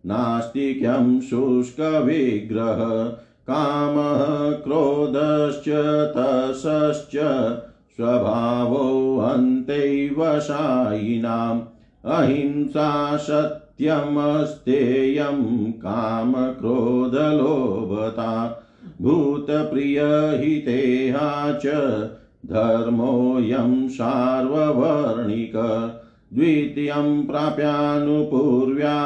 नास्तिक्यं 0.10 1.08
शुष्कविग्रह 1.21 2.79
कामः 3.49 4.21
क्रोधश्च 4.63 5.67
तसश्च 6.15 7.13
स्वभावो 7.97 8.88
हन्तैव 9.19 10.17
शायिनाम् 10.47 11.62
अहिंसा 12.15 12.89
सत्यमस्तेयं 13.27 15.39
कामक्रोधलोभता 15.86 16.73
भूतप्रियहितेहा 19.01 21.29
च 21.65 21.67
धर्मोऽयं 22.51 23.88
सार्ववर्णिक 23.89 25.55
द्वितीयं 26.34 27.25
प्राप्यानुपूर्व्या 27.27 28.97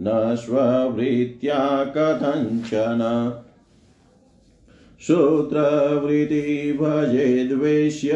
न 0.00 0.36
स्ववृत्त्या 0.36 1.92
कथञ्चन। 1.96 3.32
शूद्रवृत्ति 5.00 6.78
भजेद्वेष्य 6.80 8.12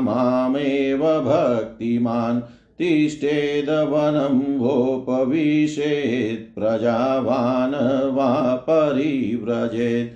मामेव 0.00 1.02
भक्तिमान् 1.26 2.40
तिष्ठेदवनं 2.78 4.38
वोपविशेत् 4.58 6.46
प्रजावान् 6.54 7.74
वा 8.14 8.30
परिव्रजेत् 8.68 10.14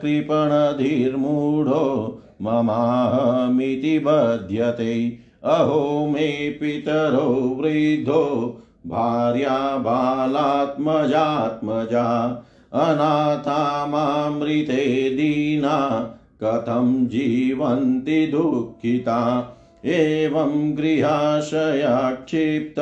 कृपणधिर्मूढो 0.00 2.22
ममाहमिति 2.42 3.98
बध्यते। 3.98 5.18
अहो 5.44 6.06
मे 6.06 6.50
पितरो 6.50 7.56
वृद्धो 7.60 8.58
भार्या 8.86 9.76
बालात्मजात्मजा 9.76 12.44
अनाथा 12.72 13.86
मामृते 13.86 15.10
दीना 15.10 16.10
कथं 16.42 17.06
जीवन्ति 17.06 18.26
दुःखिता। 18.26 19.48
एवं 19.84 20.76
गृहाशयाक्षिप्त 20.76 22.80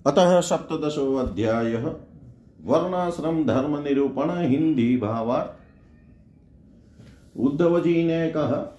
अतः 0.06 0.40
सप्तदशोऽध्यायः। 0.40 1.92
वर्णाश्रम 2.64 3.44
धर्म 3.44 3.82
निरूपण 3.82 4.30
हिंदी 4.30 4.96
भावार्थ। 4.96 5.50
उद्धव 7.40 7.80
जी 7.80 8.04
ने 8.04 8.28
कहा 8.28 8.73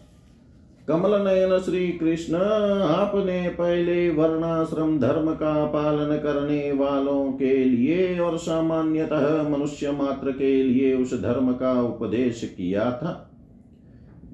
कमल 0.90 1.14
नयन 1.22 1.58
श्री 1.60 1.88
कृष्ण 1.88 2.36
आपने 2.36 3.48
पहले 3.50 4.10
वर्णाश्रम 4.10 5.00
धर्म 5.00 5.32
का 5.32 5.66
पालन 5.66 6.16
करने 6.18 6.72
वालों 6.72 7.32
के 7.32 7.64
लिए 7.64 8.20
और 8.20 8.38
सामान्यतः 8.38 9.50
मनुष्य 9.50 9.92
मात्र 9.92 10.32
के 10.32 10.52
लिए 10.64 10.94
उस 10.94 11.14
धर्म 11.22 11.52
का 11.54 11.82
उपदेश 11.82 12.44
किया 12.58 12.92
था, 12.92 13.32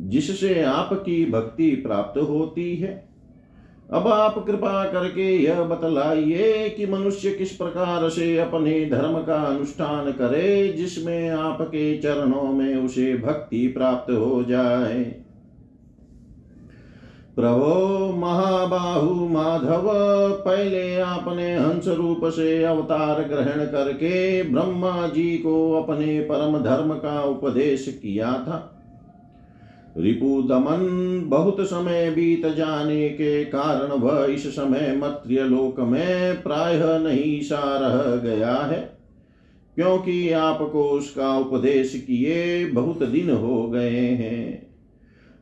जिससे 0.02 0.62
आपकी 0.64 1.26
भक्ति 1.26 1.70
प्राप्त 1.76 2.20
होती 2.20 2.76
है। 2.76 3.10
अब 3.94 4.08
आप 4.08 4.44
कृपा 4.48 4.84
करके 4.86 5.32
यह 5.38 5.64
बतलाइए 5.64 6.70
कि 6.70 6.86
मनुष्य 6.86 7.32
किस 7.32 7.52
प्रकार 7.52 8.10
से 8.10 8.38
अपने 8.40 8.86
धर्म 8.86 9.22
का 9.22 9.42
अनुष्ठान 9.46 10.12
करे, 10.12 10.68
जिसमें 10.68 11.30
आपके 11.30 11.98
चरणों 11.98 12.44
में 12.44 12.76
उसे 12.76 13.18
भक्ति 13.18 13.68
प्राप्त 13.68 14.12
हो 14.12 14.44
जाए। 14.44 15.21
प्रभो 17.36 18.16
महाबाहु 18.18 19.14
माधव, 19.28 19.88
पहले 20.40 21.00
आपने 21.00 21.54
हंस 21.56 21.88
रूप 21.88 22.26
से 22.26 22.64
अवतार 22.64 23.22
ग्रहण 23.24 23.66
करके 23.66 24.44
ब्रह्मा 24.44 25.08
जी 25.08 25.38
को 25.38 25.72
अपने 25.74 26.20
परम 26.22 26.58
धर्म 26.60 26.94
का 26.96 27.22
उपदेश 27.22 27.86
किया 28.02 28.32
था। 28.48 28.68
रिपु 29.98 30.42
दमन 30.42 31.22
बहुत 31.26 31.62
समय 31.62 32.10
बीत 32.10 32.46
जाने 32.48 33.08
के 33.10 33.44
कारण 33.46 33.92
वह 34.00 34.26
इस 34.26 34.48
समय 34.48 34.96
मत्र्य 34.98 35.44
लोक 35.44 35.80
में 35.80 36.42
प्रायः 36.44 36.98
नहीं 37.00 37.42
सा 37.42 37.62
रह 37.78 38.16
गया 38.24 38.56
है, 38.56 38.80
क्योंकि 39.78 40.32
आपको 40.32 40.84
उसका 40.90 41.38
उपदेश 41.38 41.94
किए 42.08 42.66
बहुत 42.66 43.04
दिन 43.04 43.30
हो 43.32 43.64
गए 43.68 43.90
हैं। 43.90 44.71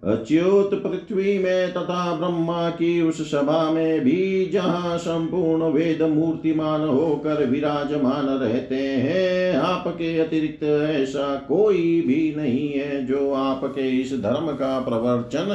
अच्युत 0.03 0.73
पृथ्वी 0.83 1.37
में 1.39 1.73
तथा 1.73 2.15
ब्रह्मा 2.15 2.69
की 2.69 3.01
उस 3.01 3.31
सभा 3.31 3.71
में 3.71 4.01
भी 4.01 4.45
जहाँ 4.45 4.97
संपूर्ण 4.97 5.63
वेद 5.63 6.01
मूर्तिमान 6.01 6.81
होकर 6.81 7.45
विराजमान 7.45 8.27
रहते 8.27 8.75
हैं, 8.75 9.57
आपके 9.57 10.17
अतिरिक्त 10.19 10.63
ऐसा 10.63 11.35
कोई 11.47 12.01
भी 12.01 12.33
नहीं 12.37 12.69
है 12.69 13.05
जो 13.05 13.33
आपके 13.33 13.89
इस 13.89 14.13
धर्म 14.21 14.47
का 14.47 14.79
प्रवर्चन, 14.79 15.53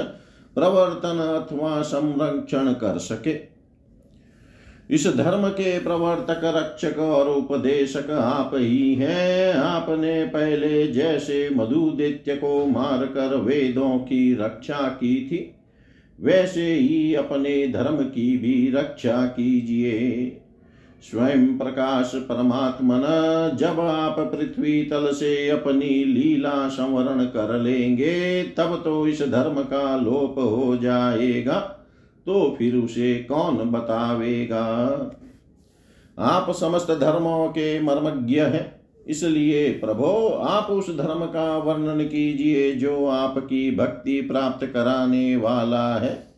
प्रवर्तन 0.56 1.18
अथवा 1.18 1.82
संरक्षण 1.82 2.72
कर 2.72 2.98
सके। 2.98 3.53
इस 4.90 5.06
धर्म 5.06 5.48
के 5.48 5.78
प्रवर्तक, 5.78 6.40
रक्षक 6.44 6.98
और 6.98 7.28
उपदेशक 7.28 8.10
आप 8.10 8.50
ही 8.54 8.94
हैं। 8.94 9.54
आपने 9.54 10.24
पहले 10.24 10.86
जैसे 10.86 11.50
मधुदित्य 11.50 12.36
को 12.36 12.66
मारकर 12.66 13.36
वेदों 13.36 13.98
की 13.98 14.34
रक्षा 14.34 14.88
की 14.88 15.14
थी, 15.14 15.54
वैसे 16.20 16.74
ही 16.74 17.14
अपने 17.14 17.68
धर्म 17.68 17.96
की 17.96 18.36
भी 18.36 18.70
रक्षा 18.70 19.26
कीजिए। 19.26 20.40
स्वयं 21.02 21.58
प्रकाश 21.58 22.12
परमात्मन, 22.14 23.02
जब 23.56 23.80
आप 23.80 24.16
पृथ्वी 24.18 24.82
तल 24.84 25.12
से 25.12 25.48
अपनी 25.48 26.04
लीला 26.04 26.68
संवरण 26.68 27.24
कर 27.24 27.58
लेंगे, 27.58 28.42
तब 28.42 28.82
तो 28.84 29.06
इस 29.06 29.22
धर्म 29.22 29.62
का 29.62 29.96
लोप 29.96 30.38
हो 30.38 30.76
जाएगा। 30.76 31.80
तो 32.26 32.54
फिर 32.58 32.76
उसे 32.76 33.14
कौन 33.14 33.56
बतावेगा? 33.56 34.64
आप 36.18 36.50
समस्त 36.50 36.90
धर्मों 36.90 37.48
के 37.48 37.80
मर्मज्ञ 37.80 38.40
हैं, 38.40 38.80
इसलिए 39.06 39.70
प्रभो, 39.70 40.28
आप 40.28 40.70
उस 40.70 40.96
धर्म 40.96 41.26
का 41.26 41.58
वर्णन 41.58 42.04
कीजिए 42.04 42.72
जो 42.72 43.06
आपकी 43.06 43.70
भक्ति 43.70 44.20
प्राप्त 44.20 44.66
कराने 44.66 45.36
वाला 45.36 45.94
है। 45.94 46.34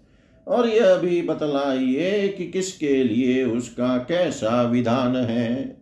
और 0.49 0.69
यह 0.69 0.95
भी 0.95 1.23
बतलाइए 1.23 2.29
कि 2.29 2.47
किसके 2.47 3.05
लिए 3.05 3.45
उसका 3.45 3.99
कैसा 3.99 4.63
विधान 4.63 5.17
है। 5.17 5.76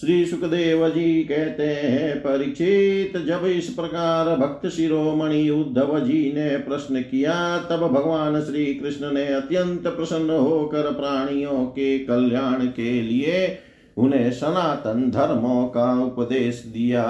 श्री 0.00 0.26
सुखदेव 0.26 0.88
जी 0.88 1.24
कहते 1.24 1.66
हैं, 1.66 2.18
परीक्षित, 2.18 3.16
जब 3.16 3.46
इस 3.46 3.68
प्रकार 3.68 4.36
भक्त 4.36 4.66
शिरोमणि 4.68 5.50
उद्धव 5.50 6.00
जी 6.00 6.32
ने 6.32 6.56
प्रश्न 6.56 7.00
किया, 7.00 7.58
तब 7.58 7.76
भगवान 7.76 8.40
श्री 8.44 8.74
कृष्ण 8.74 9.12
ने 9.12 9.26
अत्यंत 9.26 9.86
प्रसन्न 9.86 10.30
होकर 10.30 10.82
प्राणियों 10.82 11.64
के 11.66 11.98
कल्याण 11.98 12.66
के 12.66 13.02
लिए 13.02 13.58
उन्हें 13.96 14.32
सनातन 14.32 15.10
धर्मों 15.10 15.66
का 15.68 16.04
उपदेश 16.04 16.64
दिया। 16.66 17.04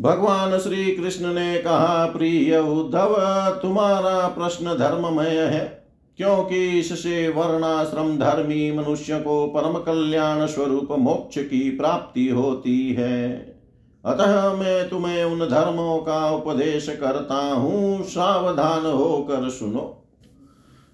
भगवान 0.00 0.58
श्री 0.58 0.96
कृष्ण 0.96 1.34
ने 1.34 1.58
कहा, 1.58 2.06
प्रिय 2.06 2.58
उद्धव, 2.58 3.16
तुम्हारा 3.62 4.28
प्रश्न 4.28 4.64
धर्ममय 4.64 5.38
है। 5.38 5.83
क्योंकि 6.18 6.78
इससे 6.78 7.28
वर्णाश्रम 7.28 8.18
धर्मी 8.18 8.72
मनुष्य 8.72 9.20
को 9.20 9.46
परम 9.46 9.78
कल्याण 9.78 10.46
स्वरूप 10.46 10.88
मोक्ष 10.92 11.38
की 11.38 11.70
प्राप्ति 11.70 12.28
होती 12.28 12.92
है। 12.92 13.32
अतः 14.04 14.52
मैं 14.52 14.88
तुम्हें 14.88 15.24
उन 15.24 15.38
धर्मों 15.38 15.98
का 15.98 16.30
उपदेश 16.30 16.88
करता 16.88 17.34
हूँ, 17.34 18.02
सावधान 18.02 18.86
होकर 18.86 19.50
सुनो। 19.50 20.00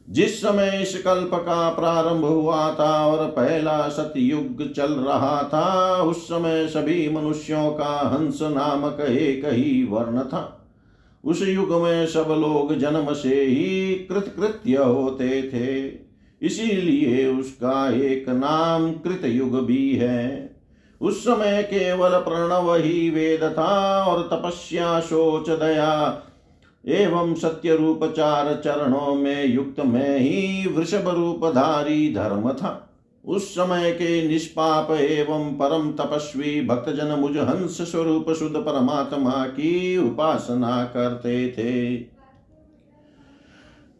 जिस 0.08 0.42
समय 0.42 0.78
इस 0.82 1.02
कल्प 1.02 1.30
का 1.34 1.70
प्रारंभ 1.70 2.24
हुआ 2.24 2.74
था 2.74 3.06
और 3.06 3.26
पहला 3.26 3.88
सतयुग 3.88 4.72
चल 4.72 4.92
रहा 4.92 5.42
था, 5.42 6.02
उस 6.02 6.24
समय 6.24 6.68
सभी 6.68 7.08
मनुष्यों 7.08 7.70
का 7.70 7.98
हंस 8.08 8.38
नामक 8.42 9.00
एक 9.00 9.44
ही 9.44 9.84
वर्ण 9.84 10.20
था। 10.20 10.59
उस 11.24 11.48
युग 11.48 11.82
में 11.82 12.06
सब 12.06 12.26
लोग 12.28 12.78
जन्म 12.78 13.12
से 13.12 13.44
ही 13.44 13.94
कृतकृत्य 13.94 14.76
होते 14.76 15.42
थे। 15.42 16.00
इसीलिए 16.46 17.26
उसका 17.26 17.90
एक 17.90 18.28
नाम 18.28 18.92
कृत 18.92 19.22
युग 19.24 19.66
भी 19.66 19.96
है। 19.96 20.56
उस 21.00 21.24
समय 21.24 21.62
केवल 21.62 22.10
प्रणव 22.10 22.74
ही 22.74 23.10
वेद 23.10 23.54
था 23.58 24.04
और 24.04 24.22
तपस्या, 24.22 25.00
शोच, 25.00 25.50
दया 25.50 26.22
एवं 26.86 27.34
सत्य 27.34 27.76
रूप 27.76 28.04
चार 28.04 28.62
चरणों 28.64 29.14
में 29.14 29.46
युक्त 29.46 29.80
में 29.80 30.18
ही 30.18 30.68
वृषभ 30.68 31.08
रूपधारी 31.08 32.14
धर्म 32.14 32.52
था। 32.52 32.89
उस 33.24 33.54
समय 33.54 33.90
के 33.90 34.28
निष्पाप 34.28 34.90
एवं 34.90 35.52
परम 35.52 35.92
तपस्वी 35.92 36.60
भक्तजन 36.66 37.18
मुझ 37.18 37.36
हंस 37.36 37.82
स्वरूप 37.82 38.30
शुद्ध 38.30 38.56
परमात्मा 38.56 39.44
की 39.46 39.98
उपासना 39.98 40.84
करते 40.84 41.48
थे। 41.48 41.96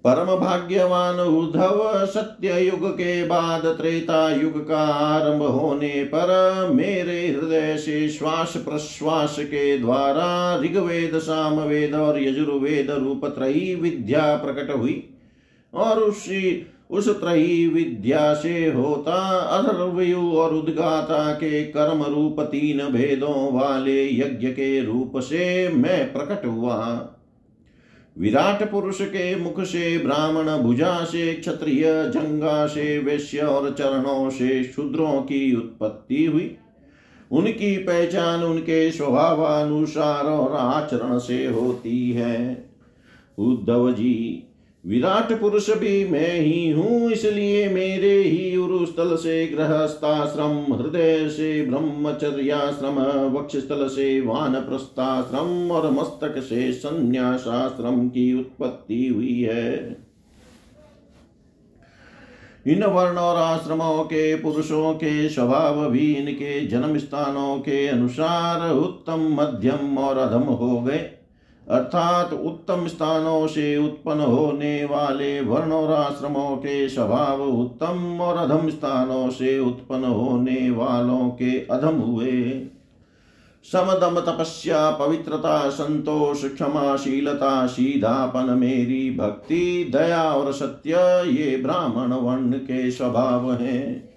परम 0.04 0.26
भाग्यवान 0.36 1.14
उद्धव 1.14 2.06
सत्य 2.06 2.60
युग 2.60 2.90
के 2.90 3.26
बाद 3.26 3.66
त्रेता 3.66 4.30
युग 4.30 4.68
का 4.68 4.80
आरंभ 4.80 5.42
होने 5.42 6.04
पर 6.04 6.70
मेरे 6.74 7.28
हृदय 7.28 7.76
से 7.78 8.08
श्वास 8.08 8.56
प्रश्वास 8.56 9.36
के 9.40 9.78
द्वारा 9.78 10.56
ऋग्वेद, 10.56 11.18
सामवेद 11.18 11.94
और 11.94 12.22
यजुर्वेद 12.22 12.90
रूप 12.90 13.26
त्रयी 13.26 13.74
विद्या 13.74 14.36
प्रकट 14.36 14.76
हुई 14.76 15.08
और 15.74 15.98
उसी 15.98 16.66
उस 16.90 17.20
त्रही 17.20 17.68
विद्या 17.68 18.34
से 18.34 18.66
होता 18.66 19.38
अधर्वयु 19.38 20.32
और 20.32 20.54
उद्गाता 20.54 21.32
के 21.32 21.64
कर्म 21.64 22.02
रूप 22.02 22.36
तीन 22.40 22.78
भेदों 22.78 23.60
वाले 23.60 24.18
यज्ञ 24.18 24.48
के 24.48 24.80
रूप 24.80 25.12
से 25.16 25.68
मैं 25.68 26.12
प्रकट 26.12 26.46
हुआ। 26.46 27.08
विराट 28.18 28.70
पुरुष 28.70 29.00
के 29.00 29.36
मुख 29.36 29.60
से, 29.60 29.98
ब्राह्मण 29.98 30.58
भुजा 30.58 31.04
से, 31.04 31.34
क्षत्रिय 31.34 31.84
जंगा 31.86 32.66
से, 32.66 32.98
वैश्य 32.98 33.38
और 33.38 33.70
चरणों 33.70 34.30
से 34.30 34.64
शूद्रों 34.64 35.22
की 35.22 35.56
उत्पत्ति 35.56 36.24
हुई। 36.24 36.56
उनकी 37.30 37.78
पहचान 37.78 38.44
उनके 38.44 38.90
स्वभावानुसार 38.90 40.24
और 40.24 40.56
आचरण 40.56 41.18
से 41.18 41.46
होती 41.46 42.10
है। 42.10 42.70
उद्धव 43.38 43.92
जी 43.92 44.46
विराट 44.84 45.32
पुरुष 45.40 45.68
भी 45.70 46.04
मैं 46.04 46.34
ही 46.34 46.70
हूँ, 46.70 47.10
इसलिए 47.10 47.68
मेरे 47.68 48.12
ही 48.14 48.56
उरुस्थल 48.56 49.16
से, 49.16 49.46
गृहस्थाश्रम, 49.46 50.74
हृदय 50.74 51.28
से, 51.28 51.62
ब्रह्मचर्याश्रम, 51.66 52.98
वक्षस्थल 53.30 53.86
से 53.88 54.20
वान 54.20 54.54
प्रस्थाश्रम 54.60 55.70
और 55.70 55.90
मस्तक 55.90 56.40
से 56.40 56.72
संन्यासाश्रम 56.72 58.08
की 58.08 58.32
उत्पत्ति 58.40 59.06
हुई 59.06 59.40
है। 59.42 59.96
इन 62.66 62.84
वर्ण 62.84 63.18
और 63.18 63.36
आश्रमों 63.36 64.02
के, 64.04 64.34
पुरुषों 64.34 64.92
के 64.94 65.28
स्वभाव 65.28 65.88
भी 65.90 66.12
इनके 66.14 66.60
जन्म 66.66 66.98
स्थानों 66.98 67.58
के 67.58 67.86
अनुसार 67.88 68.70
उत्तम, 68.70 69.28
मध्यम 69.32 69.98
और 69.98 70.18
अधम 70.18 70.42
हो 70.42 70.80
गए। 70.80 70.98
अर्थात 71.70 72.32
उत्तम 72.32 72.86
स्थानों 72.86 73.46
से 73.46 73.76
उत्पन्न 73.76 74.20
होने 74.20 74.84
वाले 74.84 75.40
वर्ण 75.40 75.72
और 75.72 75.92
आश्रमों 75.92 76.56
के 76.56 76.88
स्वभाव 76.88 77.42
उत्तम 77.42 78.18
और 78.20 78.36
अधम 78.36 78.70
स्थानों 78.70 79.30
से 79.30 79.58
उत्पन्न 79.58 80.04
होने 80.04 80.70
वालों 80.70 81.28
के 81.28 81.58
अधम 81.58 81.94
हुए। 81.94 82.66
समदम 83.64 84.20
तपस्या, 84.20 84.90
पवित्रता, 84.90 85.70
संतोष, 85.70 86.44
क्षमाशीलता, 86.44 87.66
सीधापन, 87.66 88.58
मेरी 88.58 89.16
भक्ति, 89.16 89.90
दया 89.92 90.22
और 90.22 90.52
सत्य, 90.52 90.90
ये 91.26 91.56
ब्राह्मण 91.56 92.12
वर्ण 92.12 92.52
के 92.52 92.90
स्वभाव 92.90 93.52
हैं। 93.52 94.09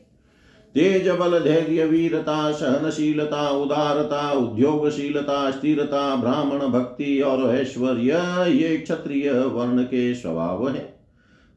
तेज 0.73 1.09
बल 1.09 1.39
धैर्य 1.39 1.85
वीरता 1.85 2.51
सहनशीलता, 2.51 3.49
उदारता, 3.49 4.31
उद्योगशीलता, 4.31 5.51
स्थिरता, 5.51 6.15
ब्राह्मण 6.15 6.59
भक्ति 6.59 7.21
और 7.21 7.55
ऐश्वर्य, 7.55 8.11
ये 8.51 8.77
क्षत्रिय 8.77 9.31
वर्ण 9.31 9.83
के 9.83 10.15
स्वभाव 10.15 10.69
है। 10.69 10.99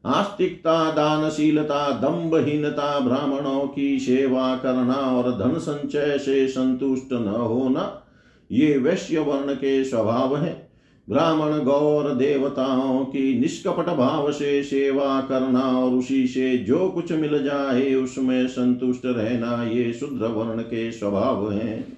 आस्तिकता, 0.05 0.91
दानशीलता 0.91 1.89
दम्भहीनता 1.91 2.99
ब्राह्मणों 2.99 3.67
की 3.67 3.99
सेवा 3.99 4.55
करना 4.57 4.93
और 4.93 5.31
धन 5.31 5.59
संचय 5.59 6.17
से 6.17 6.47
संतुष्ट 6.47 7.13
न 7.13 7.27
होना, 7.27 8.03
ये 8.51 8.77
वैश्य 8.77 9.19
वर्ण 9.19 9.53
के 9.53 9.83
स्वभाव 9.83 10.37
है। 10.37 10.66
ब्राह्मण 11.09 11.63
गौर 11.63 12.13
देवताओं 12.13 13.05
की 13.05 13.39
निष्कपट 13.39 13.89
भाव 13.89 14.31
से 14.31 14.63
सेवा 14.63 15.21
करना 15.21 15.59
और 15.59 15.91
उसी 15.91 16.27
से 16.27 16.57
जो 16.57 16.89
कुछ 16.89 17.11
मिल 17.11 17.43
जाए 17.43 17.93
उसमें 17.93 18.47
संतुष्ट 18.47 19.01
रहना 19.05 19.63
ये 19.63 19.93
शुद्र 19.93 20.27
वर्ण 20.27 20.61
के 20.61 20.91
स्वभाव 20.91 21.51
हैं। 21.51 21.97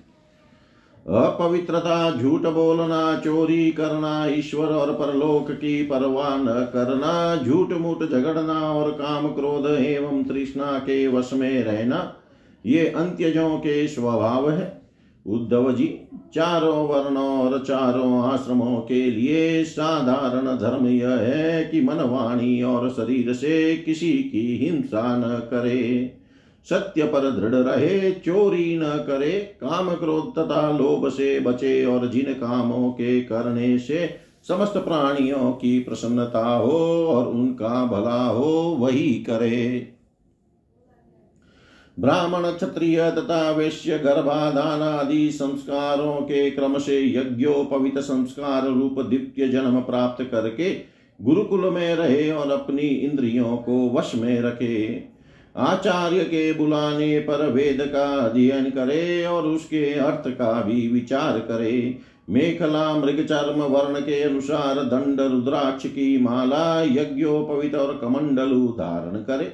अपवित्रता, 1.07 2.17
झूठ 2.17 2.41
बोलना, 2.41 3.19
चोरी 3.19 3.71
करना, 3.71 4.27
ईश्वर 4.27 4.65
और 4.65 4.93
परलोक 4.93 5.51
की 5.51 5.83
परवाह 5.83 6.37
न 6.37 6.69
करना, 6.73 7.43
झूठ 7.43 7.71
मूठ 7.71 7.97
झगड़ना 7.97 8.59
और 8.73 8.91
काम 8.91 9.27
क्रोध 9.27 9.79
एवं 9.79 10.23
तृष्णा 10.23 10.79
के 10.79 11.07
वश 11.07 11.29
में 11.33 11.63
रहना, 11.63 12.13
ये 12.65 12.87
अंत्यजों 12.87 13.57
के 13.57 13.87
स्वभाव 13.87 14.49
है। 14.51 14.78
उद्धव 15.29 15.71
जी 15.71 15.99
चारों 16.33 16.87
वर्णों 16.87 17.39
और 17.39 17.63
चारों 17.67 18.21
आश्रमों 18.21 18.79
के 18.81 19.11
लिए 19.11 19.63
साधारण 19.63 20.57
धर्म 20.57 20.87
यह 20.87 21.09
है 21.09 21.63
कि 21.63 21.81
मन 21.81 21.95
वाणी 21.95 22.61
और 22.63 22.89
शरीर 22.89 23.33
से 23.33 23.77
किसी 23.77 24.11
की 24.11 24.57
हिंसा 24.57 25.17
न 25.17 25.21
करे। 25.21 26.11
सत्य 26.69 27.03
पर 27.03 27.31
दृढ़ 27.31 27.55
रहे, 27.55 28.11
चोरी 28.11 28.77
न 28.77 28.83
करे, 28.83 29.31
काम 29.31 29.95
क्रोध 29.95 30.39
तथा 30.39 30.77
लोभ 30.77 31.09
से 31.09 31.39
बचे 31.39 31.85
और 31.85 32.07
जिन 32.07 32.33
कामों 32.33 32.91
के 32.91 33.21
करने 33.21 33.77
से 33.77 34.09
समस्त 34.47 34.73
प्राणियों 34.73 35.51
की 35.51 35.79
प्रसन्नता 35.79 36.55
हो 36.55 37.05
और 37.07 37.27
उनका 37.27 37.85
भला 37.85 38.23
हो, 38.23 38.77
वही 38.79 39.13
करे। 39.13 39.98
ब्राह्मण 41.99 42.51
क्षत्रिय 42.51 43.11
तथा 43.11 43.51
वैश्य 43.51 43.97
गर्भाधान 43.97 44.81
आदि 44.81 45.31
संस्कारों 45.31 46.13
के 46.15 46.51
क्रम 46.51 46.77
से 46.77 46.99
यज्ञोपवित 47.15 47.97
संस्कार 47.99 48.67
रूप 48.67 48.99
दिव्य 48.99 49.47
जन्म 49.47 49.79
प्राप्त 49.79 50.23
करके 50.23 50.73
गुरुकुल 51.19 51.69
में 51.69 51.95
रहे 51.95 52.31
और 52.31 52.51
अपनी 52.51 52.81
इंद्रियों 52.81 53.57
को 53.57 53.89
वश 53.89 54.11
में 54.15 54.41
रखे। 54.41 55.03
आचार्य 55.57 56.19
के 56.19 56.53
बुलाने 56.53 57.19
पर 57.19 57.45
वेद 57.47 57.81
का 57.81 58.05
अध्ययन 58.25 58.69
करे 58.69 59.25
और 59.25 59.47
उसके 59.47 59.93
अर्थ 59.93 60.29
का 60.29 60.61
भी 60.61 60.87
विचार 60.87 61.39
करे। 61.39 61.97
मेखला 62.29 62.93
मृग 62.93 63.25
चर्म 63.25 63.59
वर्ण 63.59 63.99
के 63.99 64.21
अनुसार 64.23 64.75
दंड, 64.75 65.21
रुद्राक्ष 65.21 65.85
की 65.85 66.17
माला, 66.23 66.81
यज्ञोपवित 66.81 67.75
और 67.75 67.99
कमंडलु 68.01 68.67
धारण 68.67 69.17
करे। 69.17 69.51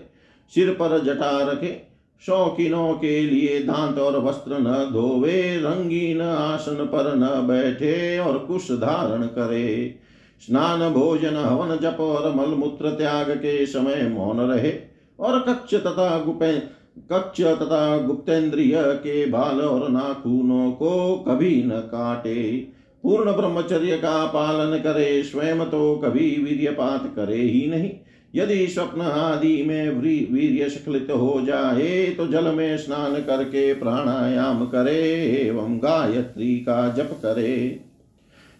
सिर 0.55 0.69
पर 0.69 1.03
जटा 1.03 1.51
रखे 1.51 1.94
शौकीनों 2.21 2.93
के 2.93 3.21
लिए 3.21 3.59
दांत 3.59 3.97
और 3.97 4.19
वस्त्र 4.19 4.57
न 4.59 4.89
धोवे, 4.93 5.57
रंगीन 5.57 6.21
आसन 6.21 6.75
पर 6.75 7.15
न 7.15 7.47
बैठे 7.47 8.19
और 8.19 8.37
कुश 8.37 8.71
धारण 8.71 9.23
करे। 9.23 9.95
स्नान, 10.41 10.89
भोजन, 10.93 11.35
हवन, 11.35 11.77
जप 11.77 11.97
और 11.99 12.35
मलमूत्र 12.35 12.89
त्याग 12.89 13.31
के 13.31 13.65
समय 13.65 14.07
मौन 14.09 14.39
रहे 14.39 14.73
और 15.19 15.39
कक्ष 15.39 15.73
तथा 15.73 16.19
गुपे, 16.19 16.53
कक्ष 16.97 17.41
तथा 17.41 17.97
गुप्तेन्द्रिय 17.97 18.75
के 18.77 19.25
बाल 19.25 19.61
और 19.61 19.89
नाखूनों 19.89 20.71
को 20.71 21.25
कभी 21.27 21.63
न 21.63 21.69
काटे। 21.69 22.67
पूर्ण 23.03 23.31
ब्रह्मचर्य 23.31 23.97
का 23.97 24.25
पालन 24.25 24.77
करे, 24.77 25.23
स्वयं 25.23 25.59
तो 25.59 25.95
कभी 25.95 26.29
वीर्यपात 26.43 27.13
करे 27.15 27.37
ही 27.37 27.67
नहीं। 27.67 27.91
यदि 28.35 28.67
स्वप्न 28.67 29.01
आदि 29.01 29.63
में 29.63 29.89
वीर्य 29.89 30.69
स्खलित 30.69 31.07
हो 31.11 31.41
जाए 31.45 32.05
तो 32.09 32.27
जल 32.27 32.51
में 32.51 32.77
स्नान 32.77 33.13
करके 33.15 33.73
प्राणायाम 33.73 34.65
करे 34.65 35.01
एवं 35.41 35.77
गायत्री 35.77 36.55
का 36.55 36.87
जप 36.89 37.09
करे। 37.23 37.79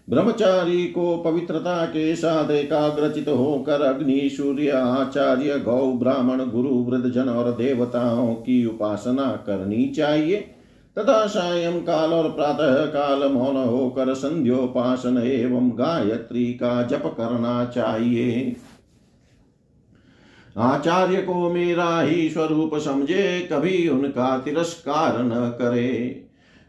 ब्रह्मचारी 0.09 0.85
को 0.85 1.17
पवित्रता 1.17 1.85
के 1.85 2.15
साथ 2.15 2.51
एकाग्रचित 2.51 3.27
होकर 3.27 3.81
अग्नि, 3.81 4.29
सूर्य, 4.29 4.69
आचार्य, 4.69 5.59
गौ, 5.59 5.91
ब्राह्मण, 5.91 6.45
गुरु, 6.45 6.69
वृद्धजन 6.69 7.29
और 7.29 7.51
देवताओं 7.51 8.33
की 8.35 8.65
उपासना 8.65 9.43
करनी 9.47 9.85
चाहिए। 9.87 10.37
तथा 10.97 11.25
सायं 11.27 11.79
काल 11.81 12.13
और 12.13 12.29
प्रातः 12.29 12.85
काल 12.85 13.31
मौन 13.31 13.55
होकर 13.55 14.13
संध्योपासन 14.13 15.17
एवं 15.17 15.69
गायत्री 15.69 16.45
का 16.45 16.81
जप 16.83 17.03
करना 17.17 17.65
चाहिए। 17.65 18.55
आचार्य 20.57 21.21
को 21.21 21.53
मेरा 21.53 22.01
ही 22.01 22.29
स्वरूप 22.29 22.75
समझे, 22.75 23.49
कभी 23.51 23.87
उनका 23.87 24.37
तिरस्कार 24.37 25.23
न 25.23 25.49
करे। 25.49 26.21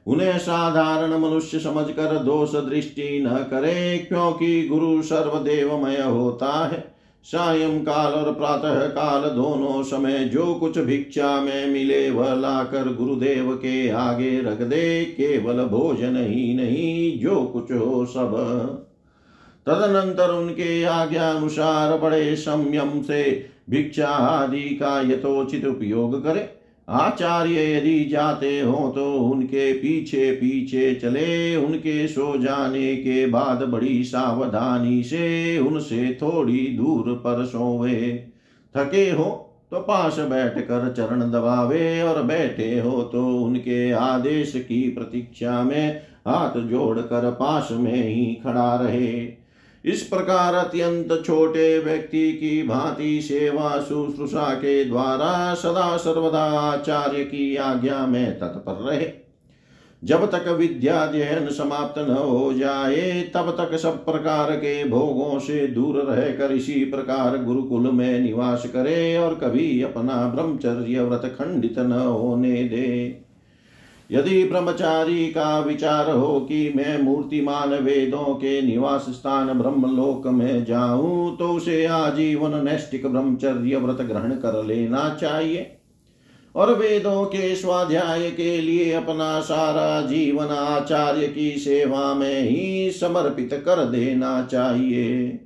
उन्हें 0.06 0.38
साधारण 0.38 1.18
मनुष्य 1.18 1.58
समझकर 1.58 2.18
दोष 2.18 2.54
दृष्टि 2.54 3.24
न 3.26 3.36
करे, 3.36 3.98
क्योंकि 3.98 4.68
गुरु 4.68 5.02
सर्वदेवमय 5.02 6.00
होता 6.00 6.66
है। 6.66 6.96
सायं 7.24 7.80
काल 7.80 8.12
और 8.12 8.34
प्रातः 8.34 8.86
काल 8.86 9.22
दोनों 9.22 9.82
समय 9.82 10.24
जो 10.24 10.54
कुछ 10.54 10.78
भिक्षा 10.78 11.40
में 11.40 11.66
मिले, 11.66 12.10
वह 12.10 12.34
लाकर 12.34 12.94
गुरुदेव 12.94 13.52
के 13.52 13.88
आगे 13.88 14.40
रख 14.40 14.60
दे, 14.60 15.04
केवल 15.04 15.64
भोजन 15.64 16.16
ही 16.16 16.54
नहीं, 16.54 17.18
जो 17.18 17.42
कुछ 17.42 17.72
हो 17.72 18.06
सब। 18.06 18.32
तदनंतर 19.66 20.30
उनके 20.30 20.84
आज्ञा 20.84 21.30
अनुसार 21.30 21.98
बड़े 21.98 22.36
संयम 22.36 23.02
से 23.02 23.55
भिक्षा 23.70 24.08
आदि 24.08 24.62
का 24.62 25.00
यथोचित 25.02 25.64
उपयोग 25.64 26.22
करे। 26.24 26.48
आचार्य 26.88 27.62
यदि 27.72 28.04
जाते 28.04 28.60
हो 28.60 28.88
तो 28.88 29.12
उनके 29.14 29.72
पीछे 29.72 30.30
पीछे 30.32 30.94
चले। 30.94 31.56
उनके 31.56 32.06
सो 32.08 32.36
जाने 32.38 32.94
के 32.96 33.26
बाद 33.26 33.62
बड़ी 33.62 34.04
सावधानी 34.04 35.02
से 35.02 35.58
उनसे 35.58 36.18
थोड़ी 36.22 36.66
दूर 36.68 37.12
पर 37.14 37.44
सोवे। 37.44 38.30
थके 38.74 39.10
हो 39.10 39.24
तो 39.70 39.80
पास 39.80 40.18
बैठ 40.20 40.58
कर 40.58 40.92
चरण 40.92 41.30
दबावे 41.30 42.02
और 42.02 42.22
बैठे 42.22 42.78
हो 42.80 43.02
तो 43.02 43.26
उनके 43.36 43.90
आदेश 43.92 44.52
की 44.58 44.82
प्रतीक्षा 44.90 45.62
में 45.62 46.00
हाथ 46.28 46.58
जोड़कर 46.60 47.30
पास 47.30 47.68
में 47.72 48.02
ही 48.04 48.24
खड़ा 48.44 48.74
रहे। 48.76 49.35
इस 49.86 50.02
प्रकार 50.02 50.54
अत्यंत 50.54 51.22
छोटे 51.26 51.78
व्यक्ति 51.78 52.32
की 52.32 52.62
भांति 52.62 53.20
सेवा 53.22 53.80
शुश्रूषा 53.80 54.54
के 54.54 54.84
द्वारा 54.84 55.54
सदा 55.54 55.96
सर्वदा 55.96 56.44
आचार्य 56.60 57.24
की 57.24 57.56
आज्ञा 57.56 58.06
में 58.06 58.38
तत्पर 58.38 58.90
रहे। 58.90 59.08
जब 60.04 60.30
तक 60.30 60.48
विद्याध्ययन 60.48 61.48
समाप्त 61.48 61.98
न 61.98 62.10
हो 62.10 62.52
जाए, 62.52 63.30
तब 63.34 63.50
तक 63.50 63.76
सब 63.76 64.04
प्रकार 64.04 64.50
के 64.50 64.84
भोगों 64.84 65.38
से 65.38 65.66
दूर 65.66 65.96
रहकर 65.96 66.52
इसी 66.52 66.84
प्रकार 66.84 67.38
गुरुकुल 67.38 67.90
में 67.90 68.20
निवास 68.20 68.66
करे 68.66 69.16
और 69.16 69.34
कभी 69.34 69.82
अपना 69.82 70.28
ब्रह्मचर्य 70.28 71.02
व्रत 71.02 71.36
खंडित 71.40 71.78
न 71.78 71.92
होने 71.92 72.64
दे। 72.64 73.25
यदि 74.10 74.44
ब्रह्मचारी 74.44 75.26
का 75.26 75.58
विचार 75.58 76.10
हो 76.10 76.40
कि 76.40 76.72
मैं 76.76 77.02
मूर्तिमान 77.02 77.74
वेदों 77.74 78.34
के 78.34 78.60
निवास 78.62 79.06
स्थान 79.08 79.52
ब्रह्मलोक 79.58 80.26
में 80.26 80.64
जाऊँ 80.64 81.36
तो 81.36 81.48
उसे 81.48 81.84
आजीवन 81.86 82.64
नैष्टिक 82.64 83.06
ब्रह्मचर्य 83.06 83.76
व्रत 83.76 84.00
ग्रहण 84.00 84.32
कर 84.32 84.64
लेना 84.64 85.08
चाहिए। 85.20 85.72
और 86.54 86.72
वेदों 86.74 87.24
के 87.24 87.54
स्वाध्याय 87.56 88.30
के 88.30 88.60
लिए 88.60 88.92
अपना 88.92 89.40
सारा 89.40 90.00
जीवन 90.06 90.46
आचार्य 90.46 91.28
की 91.28 91.50
सेवा 91.50 92.14
में 92.14 92.40
ही 92.40 92.90
समर्पित 92.90 93.50
कर 93.64 93.84
देना 93.84 94.42
चाहिए। 94.42 95.40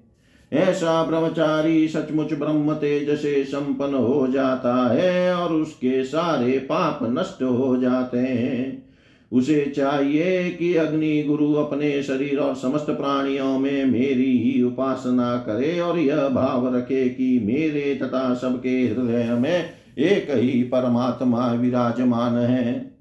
ऐसा 0.53 1.05
ब्रह्मचारी 1.05 1.89
सचमुच 1.89 2.33
ब्रह्म 2.33 2.75
तेज 2.75 3.11
से 3.19 3.45
संपन्न 3.45 3.95
हो 3.95 4.27
जाता 4.27 4.75
है 4.93 5.35
और 5.35 5.53
उसके 5.53 6.05
सारे 6.05 6.59
पाप 6.59 6.99
नष्ट 7.03 7.43
हो 7.43 7.77
जाते 7.77 8.19
हैं। 8.19 8.91
उसे 9.33 9.73
चाहिए 9.77 10.51
कि 10.51 10.75
अग्नि 10.75 11.23
गुरु 11.23 11.53
अपने 11.55 12.03
शरीर 12.03 12.39
और 12.39 12.55
समस्त 12.55 12.87
प्राणियों 12.87 13.59
में 13.59 13.85
मेरी 13.85 14.39
ही 14.39 14.63
उपासना 14.63 15.37
करे 15.37 15.81
और 15.81 15.99
यह 15.99 16.29
भाव 16.29 16.77
रखे 16.77 17.09
कि 17.09 17.39
मेरे 17.39 17.95
तथा 17.95 18.35
सबके 18.35 18.69
हृदय 18.69 19.37
में 19.41 19.71
एक 19.99 20.27
ही 20.31 20.63
परमात्मा 20.63 21.53
विराजमान 21.53 22.35
है। 22.35 22.93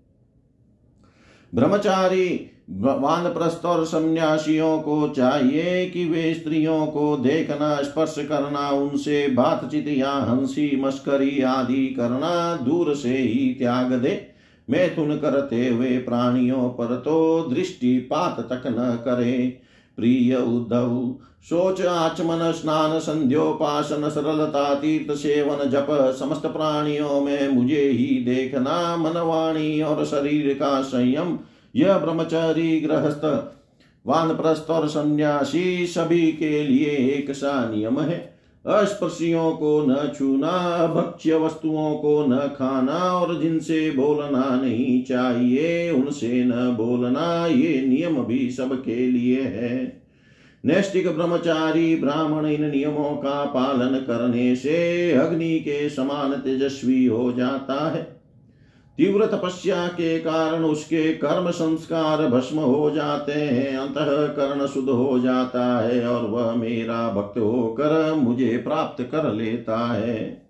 ब्रह्मचारी 1.56 2.52
वानप्रस्थ 2.72 3.66
और 3.66 3.86
सन्यासियों 3.86 4.80
को 4.80 5.10
चाहिए 5.10 5.90
कि 5.90 6.06
वे 6.06 6.34
स्त्रियों 6.34 6.88
को 6.88 7.18
देखना, 7.18 7.84
स्पर्श 7.84 8.16
करना, 8.20 8.70
उनसे 8.70 9.28
बातचीत 9.28 9.88
या 9.88 10.12
हँसी 10.12 10.82
मस्करी 10.82 11.42
आदि 11.42 11.88
करना 11.88 12.56
दूर 12.56 12.96
से 12.96 13.18
ही 13.18 13.56
त्याग 13.60 13.94
दे। 13.94 14.28
मैथुन 14.70 15.18
करते 15.18 15.68
हुए 15.68 15.98
प्राणियों 15.98 16.70
पर 16.70 16.96
तो 17.06 17.48
दृष्टिपात 17.54 18.40
तक 18.40 18.64
न 18.68 19.00
करे। 19.06 19.58
प्रिय 19.98 20.36
उद्धव 20.36 21.16
सोच 21.44 21.82
आचमन, 21.82 22.52
स्नान, 22.52 23.00
संध्योपासन, 23.00 24.10
सरलता, 24.10 24.76
तीर्थ, 24.76 25.18
सेवन, 25.18 25.70
जप, 25.70 25.88
समस्त 26.20 26.46
प्राणियों 26.46 27.22
में 27.22 27.50
मुझे 27.50 27.82
ही 27.82 28.24
देखना, 28.24 28.98
मनवाणी 28.98 29.82
और 29.82 30.06
शरीर 30.06 30.54
का 30.54 30.82
संयम 30.82 31.40
यह 31.76 31.98
ब्रह्मचारी 31.98 32.82
गृहस्थ। 32.82 33.54
वानप्रस्थ 34.08 34.70
और 34.70 34.88
सन्यासी 34.88 35.88
सभी 35.88 36.32
के 36.32 36.64
लिए 36.64 36.90
एक 36.90 37.32
सा 37.32 37.72
नियम 37.76 38.00
है। 38.00 38.40
अस्पर्शियों 38.66 39.52
को 39.52 39.86
न 39.90 40.12
छूना, 40.20 40.88
भक्ष्य 40.88 41.36
वस्तुओं 41.36 41.96
को 41.96 42.26
न 42.30 42.38
खाना 42.38 43.14
और 43.14 43.42
जिनसे 43.42 43.92
बोलना 43.92 44.62
नहीं 44.62 45.04
चाहिए, 45.04 45.92
उनसे 45.92 46.44
न 46.44 46.52
बोलना, 46.52 47.48
ये 47.48 47.82
नियम 47.82 48.24
भी 48.24 48.52
सबके 48.52 48.96
लिए 48.96 49.42
है। 49.42 50.02
नैष्टिक 50.66 51.10
ब्रह्मचारी 51.10 51.96
ब्राह्मण 51.96 52.46
इन 52.46 52.66
नियमों 52.66 53.18
का 53.18 53.46
पालन 53.46 54.00
करने 54.00 54.56
से 54.56 55.12
अग्नि 55.12 55.60
के 55.60 55.90
समान 55.90 56.34
तेजस्वी 56.34 57.06
हो 57.06 57.32
जाता 57.32 57.90
है। 57.90 58.19
तीव्र 59.00 59.26
तपस्या 59.26 59.88
के 59.88 60.20
कारण 60.20 60.64
उसके 60.64 61.14
कर्म 61.14 61.52
संस्कार 61.52 62.28
भस्म 62.28 62.60
हो 62.60 62.92
जाते 62.92 63.32
हैं 63.32 63.78
अंतः 63.78 64.28
कर्ण 64.28 64.68
शुद्ध 64.68 64.90
हो 64.90 65.20
जाता 65.20 65.80
है 65.80 66.08
और 66.08 66.30
वह 66.30 66.56
मेरा 66.56 67.14
भक्त 67.14 67.40
होकर 67.40 68.14
मुझे 68.14 68.58
प्राप्त 68.58 69.04
कर 69.04 69.34
लेता 69.34 69.78
है। 69.78 70.48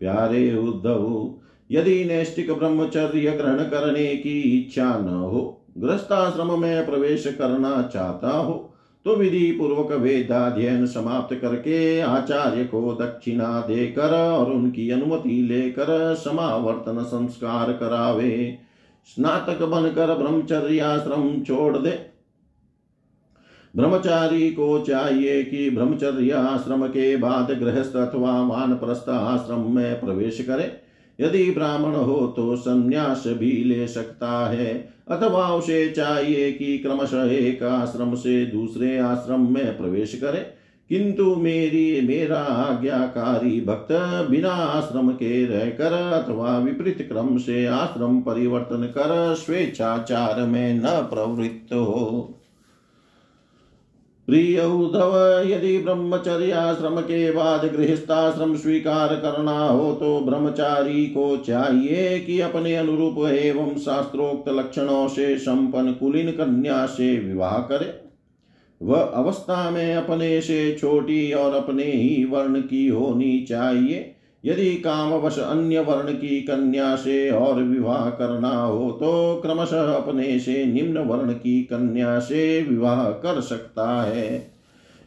प्यारे 0.00 0.56
उद्धव, 0.56 1.34
यदि 1.70 2.04
नैष्टिक 2.04 2.52
ब्रह्मचर्य 2.52 3.30
ग्रहण 3.30 3.56
करने 3.56 4.16
की 4.16 4.40
इच्छा 4.40 4.98
न 4.98 5.08
हो, 5.08 5.66
गृहस्थाश्रम 5.78 6.60
में 6.60 6.86
प्रवेश 6.86 7.36
करना 7.38 7.90
चाहता 7.94 8.30
हो 8.30 8.73
तो 9.04 9.16
विधि 9.16 9.52
पूर्वक 9.52 9.92
वेदाध्ययन 9.92 10.86
समाप्त 10.86 11.34
करके 11.34 12.00
आचार्य 12.00 12.64
को 12.64 12.92
दक्षिणा 12.94 13.60
देकर 13.60 14.14
और 14.32 14.52
उनकी 14.52 14.90
अनुमति 14.90 15.42
लेकर 15.42 16.14
समावर्तन 16.14 17.02
संस्कार 17.02 17.72
करावे। 17.72 18.58
स्नातक 19.06 19.62
बनकर 19.62 20.14
ब्रह्मचर्याश्रम 20.14 21.42
छोड़ 21.42 21.76
दे। 21.78 21.90
ब्रह्मचारी 23.76 24.50
को 24.50 24.78
चाहिए 24.78 25.42
कि 25.42 25.70
ब्रह्मचर्य 25.70 26.30
आश्रम 26.30 26.86
के 26.86 27.16
बाद 27.16 27.50
गृहस्थ 27.50 27.96
अथवा 27.96 28.42
मानप्रस्थ 28.42 29.08
आश्रम 29.08 29.74
में 29.74 30.00
प्रवेश 30.00 30.40
करे। 30.40 30.83
यदि 31.20 31.50
ब्राह्मण 31.50 31.94
हो 31.94 32.26
तो 32.26 32.56
संन्यास 32.56 33.24
भी 33.26 33.64
ले 33.64 33.86
सकता 33.86 34.50
है। 34.50 34.94
अथवा 35.10 35.54
उसे 35.54 35.90
चाहिए 35.90 36.52
कि 36.52 36.78
क्रमशः 36.78 37.24
एक 37.24 37.62
आश्रम 37.62 38.14
से 38.14 38.46
दूसरे 38.46 38.98
आश्रम 38.98 39.52
में 39.52 39.78
प्रवेश 39.78 40.14
करे। 40.14 40.64
किंतु 40.88 41.36
मेरी, 41.36 42.00
मेरा 42.00 42.38
आज्ञाकारी 42.38 43.60
भक्त 43.60 43.88
बिना 44.30 44.50
आश्रम 44.50 45.08
के 45.08 45.46
रहकर 45.46 45.92
अथवा 45.92 46.58
विपरीत 46.58 47.08
क्रम 47.12 47.38
से 47.38 47.66
आश्रम 47.66 48.20
परिवर्तन 48.20 48.82
कर 48.82 49.34
स्वेच्छाचार 49.34 50.40
में 50.40 50.74
न 50.74 50.82
प्रवृत्त 50.86 51.74
हो। 51.74 52.33
प्रिय 54.28 54.60
उद्धव 54.60 55.16
यदि 55.46 55.78
ब्रह्मचर्याश्रम 55.78 57.00
के 57.00 57.30
बाद 57.30 57.64
गृहस्थाश्रम 57.64 58.54
स्वीकार 58.56 59.14
करना 59.14 59.58
हो 59.58 59.92
तो 59.92 60.20
ब्रह्मचारी 60.20 61.06
को 61.06 61.36
चाहिए 61.36 62.18
कि 62.20 62.40
अपने 62.40 62.76
अनुरूप 62.76 63.18
एवं 63.28 63.74
शास्त्रोक्त 63.74 64.48
लक्षणों 64.48 65.08
से 65.08 65.36
संपन्न 65.38 65.92
कुलीन 65.92 66.30
कन्या 66.30 66.86
से 66.86 67.18
विवाह 67.18 67.58
करे। 67.58 67.92
वह 68.80 69.00
अवस्था 69.00 69.70
में 69.70 69.94
अपने 69.94 70.40
से 70.40 70.76
छोटी 70.80 71.32
और 71.32 71.54
अपने 71.54 71.84
ही 71.84 72.24
वर्ण 72.24 72.60
की 72.60 72.88
होनी 72.88 73.40
चाहिए। 73.48 74.13
यदि 74.44 74.74
कामवश 74.74 75.38
अन्य 75.38 75.80
वर्ण 75.80 76.12
की 76.12 76.40
कन्या 76.40 76.96
से 76.96 77.30
और 77.30 77.62
विवाह 77.62 78.10
करना 78.10 78.62
हो 78.64 78.90
तो 78.90 79.40
क्रमशः 79.46 79.94
अपने 79.94 80.38
से 80.38 80.64
निम्न 80.64 80.98
वर्ण 80.98 81.32
की 81.32 81.62
कन्या 81.62 82.18
से 82.18 82.62
विवाह 82.62 83.04
कर 83.04 83.40
सकता 83.40 84.02
है। 84.02 84.54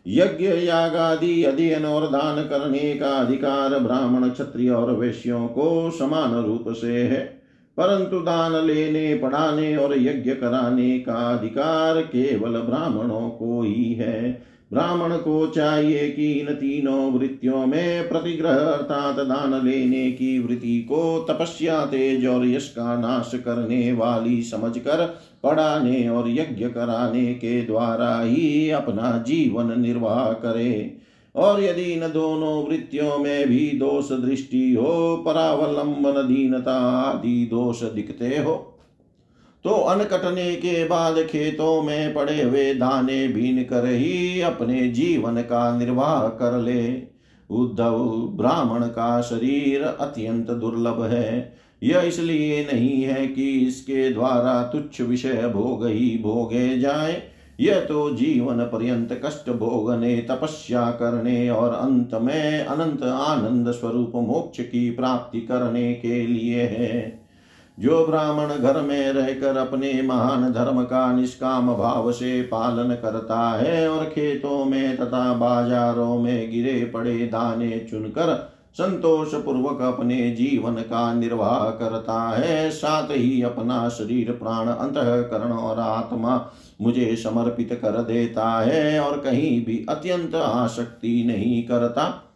यज्ञ, 0.07 0.45
यागादि, 0.47 1.43
अध्ययन 1.43 1.85
और 1.85 2.07
दान 2.07 2.43
करने 2.43 2.95
का 2.95 3.09
अधिकार 3.09 3.79
ब्राह्मण, 3.79 4.29
क्षत्रिय 4.29 4.69
और 4.69 4.95
वैश्यों 4.95 5.47
को 5.47 5.91
समान 5.99 6.43
रूप 6.43 6.73
से 6.73 7.03
है। 7.03 7.41
परंतु 7.77 8.19
दान 8.19 8.67
लेने, 8.67 9.15
पढ़ाने 9.15 9.77
और 9.77 9.97
यज्ञ 9.97 10.31
कराने 10.31 10.99
का 10.99 11.37
अधिकार 11.37 12.01
केवल 12.01 12.51
ब्राह्मणों 12.51 13.29
को 13.29 13.61
ही 13.61 13.93
है। 13.93 14.41
ब्राह्मण 14.73 15.17
को 15.17 15.47
चाहिए 15.47 16.09
कि 16.09 16.31
इन 16.31 16.47
तीनों 16.47 17.11
वृत्तियों 17.11 17.65
में 17.65 18.09
प्रतिग्रह 18.09 18.49
अर्थात 18.49 19.15
दान 19.15 19.65
लेने 19.67 20.11
की 20.11 20.39
वृत्ति 20.39 20.81
को 20.81 21.25
तपस्या, 21.29 21.85
तेज 21.85 22.27
और 22.27 22.47
यश 22.47 22.69
का 22.69 22.97
नाश 22.97 23.31
करने 23.35 23.91
वाली 23.91 24.43
समझकर, 24.43 25.19
पढ़ाने 25.43 26.09
और 26.09 26.29
यज्ञ 26.29 26.69
कराने 26.69 27.33
के 27.33 27.61
द्वारा 27.61 28.21
ही 28.21 28.69
अपना 28.69 29.23
जीवन 29.27 29.81
निर्वाह 29.81 30.31
करे। 30.31 30.97
और 31.35 31.63
यदि 31.63 31.81
इन 31.81 31.99
दोनों 31.99 32.67
वृत्तियों 32.67 33.17
में 33.17 33.47
भी 33.47 33.71
दोष 33.73 34.11
दृष्टि 34.11 34.73
हो, 34.73 35.23
परावलंबन, 35.27 36.33
दीनता 36.33 36.79
आदि 36.79 37.45
दोष 37.45 37.83
दिखते 37.83 38.37
हो 38.37 38.66
तो 39.63 39.69
अन्न 39.69 40.03
कटने 40.03 40.55
के 40.55 40.83
बाद 40.85 41.15
खेतों 41.23 41.81
में 41.81 42.13
पड़े 42.13 42.41
हुए 42.41 42.73
दाने 42.73 43.27
बीन 43.27 43.63
कर 43.63 43.85
ही 43.85 44.41
अपने 44.41 44.87
जीवन 44.89 45.41
का 45.41 45.77
निर्वाह 45.77 46.27
कर 46.27 46.57
ले। 46.59 47.03
उद्धव 47.49 47.97
ब्राह्मण 48.37 48.83
का 48.83 49.21
शरीर 49.21 49.83
अत्यंत 49.83 50.51
दुर्लभ 50.51 51.03
है। 51.03 51.55
यह 51.83 51.99
इसलिए 51.99 52.63
नहीं 52.73 53.03
है 53.03 53.27
कि 53.27 53.51
इसके 53.51 54.09
द्वारा 54.09 54.63
तुच्छ 54.63 55.01
विषय 55.01 55.51
भोग 55.55 55.85
ही 55.87 56.19
भोगे 56.23 56.79
जाए। 56.79 57.21
यह 57.59 57.79
तो 57.79 58.09
जीवन 58.09 58.59
पर्यंत 58.59 59.21
कष्ट 59.25 59.49
भोगने, 59.49 60.15
तपस्या 60.17 60.91
करने 60.91 61.49
और 61.49 61.73
अंत 61.73 62.09
में 62.13 62.65
अनंत 62.65 63.03
आनंद 63.03 63.71
स्वरूप 63.71 64.11
मोक्ष 64.15 64.59
की 64.59 64.89
प्राप्ति 64.91 65.39
करने 65.41 65.93
के 65.93 66.27
लिए 66.27 66.61
है। 66.61 67.26
जो 67.77 68.05
ब्राह्मण 68.07 68.49
घर 68.49 68.81
में 68.81 69.11
रहकर 69.13 69.57
अपने 69.57 70.01
महान 70.01 70.51
धर्म 70.53 70.83
का 70.83 71.11
निष्काम 71.13 71.73
भाव 71.75 72.11
से 72.11 72.41
पालन 72.41 72.95
करता 72.95 73.39
है 73.51 73.87
और 73.89 74.05
खेतों 74.05 74.65
में 74.65 74.97
तथा 74.97 75.33
बाजारों 75.33 76.17
में 76.17 76.51
गिरे 76.51 76.83
पड़े 76.85 77.17
दाने 77.17 77.79
चुनकर 77.91 78.53
संतोष 78.73 79.33
पूर्वक 79.35 79.81
अपने 79.81 80.29
जीवन 80.31 80.73
का 80.73 81.13
निर्वाह 81.13 81.69
करता 81.69 82.19
है, 82.29 82.69
साथ 82.71 83.11
ही 83.11 83.41
अपना 83.41 83.87
शरीर 83.89 84.31
प्राण 84.31 84.67
अंतकरण 84.67 85.51
और 85.51 85.79
आत्मा 85.79 86.51
मुझे 86.81 87.15
समर्पित 87.15 87.79
कर 87.81 88.01
देता 88.01 88.49
है 88.59 88.99
और 88.99 89.17
कहीं 89.19 89.65
भी 89.65 89.85
अत्यंत 89.89 90.35
आसक्ति 90.35 91.23
नहीं 91.27 91.63
करता। 91.63 92.26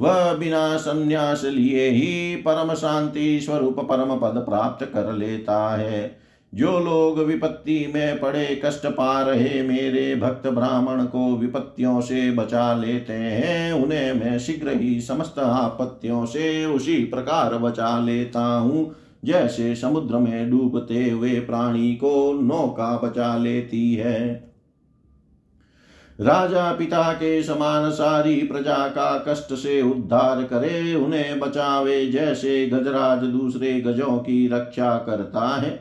वह 0.00 0.32
बिना 0.32 0.76
संन्यास 0.76 1.44
लिए 1.44 1.88
ही 1.88 2.36
परम 2.36 2.74
शांति 2.74 3.40
स्वरूप 3.40 3.80
परम 3.80 4.16
पद 4.16 4.44
प्राप्त 4.48 4.84
कर 4.84 5.12
लेता 5.12 5.76
है। 5.76 6.20
जो 6.54 6.78
लोग 6.80 7.18
विपत्ति 7.18 7.92
में 7.94 8.20
पड़े 8.20 8.62
कष्ट 8.64 8.86
पा 8.86 9.22
रहे 9.22 9.62
मेरे 9.62 10.16
भक्त 10.16 10.48
ब्राह्मण 10.48 11.04
को 11.04 11.36
विपत्तियों 11.36 12.00
से 12.00 12.30
बचा 12.30 12.74
लेते 12.74 13.12
हैं, 13.12 13.72
उन्हें 13.72 14.12
मैं 14.12 14.38
शीघ्र 14.38 14.72
ही 14.72 15.00
समस्त 15.00 15.38
आपत्तियों 15.38 16.26
से 16.26 16.66
उसी 16.66 16.96
प्रकार 16.96 17.58
बचा 17.58 17.98
लेता 17.98 18.44
हूँ। 18.44 18.94
जैसे 19.24 19.74
समुद्र 19.74 20.16
में 20.16 20.50
डूबते 20.50 21.10
हुए 21.10 21.30
प्राणी 21.30 21.94
को 21.94 22.40
नौका 22.42 23.00
बचा 23.04 23.36
लेती 23.36 23.94
है। 23.94 24.49
राजा 26.20 26.72
पिता 26.72 27.12
के 27.12 27.42
समान 27.42 27.90
सारी 27.90 28.34
प्रजा 28.42 28.76
का 28.88 29.24
कष्ट 29.28 29.54
से 29.54 29.80
उद्धार 29.82 30.42
करे, 30.42 30.94
उन्हें 30.94 31.38
बचावे 31.40 32.06
जैसे 32.06 32.66
गजराज 32.66 33.22
दूसरे 33.24 33.80
गजों 33.80 34.18
की 34.18 34.46
रक्षा 34.48 34.96
करता 34.98 35.46
है 35.56 35.78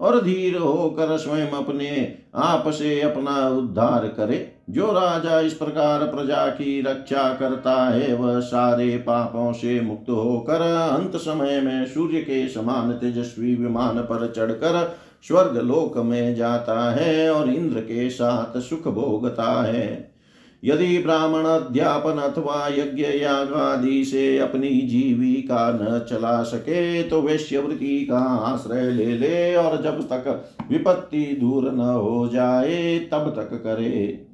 और 0.00 0.20
धीर 0.22 0.56
होकर 0.56 1.16
स्वयं 1.16 1.50
अपने 1.54 2.16
आप 2.34 2.68
से 2.68 3.00
अपना 3.00 3.48
उद्धार 3.48 4.06
करे। 4.06 4.48
जो 4.70 4.92
राजा 4.92 5.40
इस 5.40 5.54
प्रकार 5.54 6.00
प्रजा 6.06 6.46
की 6.48 6.80
रक्षा 6.82 7.28
करता 7.34 7.74
है, 7.84 8.14
वह 8.14 8.40
सारे 8.40 8.96
पापों 8.96 9.52
से 9.52 9.80
मुक्त 9.80 10.10
होकर 10.10 10.60
अंत 10.92 11.16
समय 11.16 11.60
में 11.60 11.86
सूर्य 11.86 12.20
के 12.20 12.46
समान 12.48 12.92
तेजस्वी 12.92 13.54
विमान 13.54 13.98
पर 14.00 14.32
चढ़कर 14.36 14.96
स्वर्ग 15.28 15.56
लोक 15.56 15.98
में 15.98 16.34
जाता 16.34 16.90
है 16.90 17.30
और 17.30 17.50
इंद्र 17.50 17.80
के 17.80 18.10
साथ 18.10 18.60
सुख 18.60 18.88
भोगता 18.88 19.62
है। 19.62 20.12
यदि 20.64 20.98
ब्राह्मण 20.98 21.44
अध्यापन 21.44 22.18
अथवा 22.18 22.68
यज्ञ 22.68 23.02
यागादि 23.02 24.04
से 24.04 24.38
अपनी 24.38 24.68
जीविका 24.80 25.70
न 25.72 26.06
चला 26.10 26.42
सके 26.42 27.02
तो 27.02 27.22
वैश्यवृत्ति 27.22 28.06
का 28.10 28.18
आश्रय 28.18 28.90
ले 28.90 29.18
ले 29.18 29.56
और 29.56 29.82
जब 29.82 30.02
तक 30.02 30.44
विपत्ति 30.70 31.24
दूर 31.40 31.72
न 31.72 31.80
हो 31.80 32.28
जाए, 32.28 32.98
तब 32.98 33.32
तक 33.36 33.54
करे। 33.64 34.26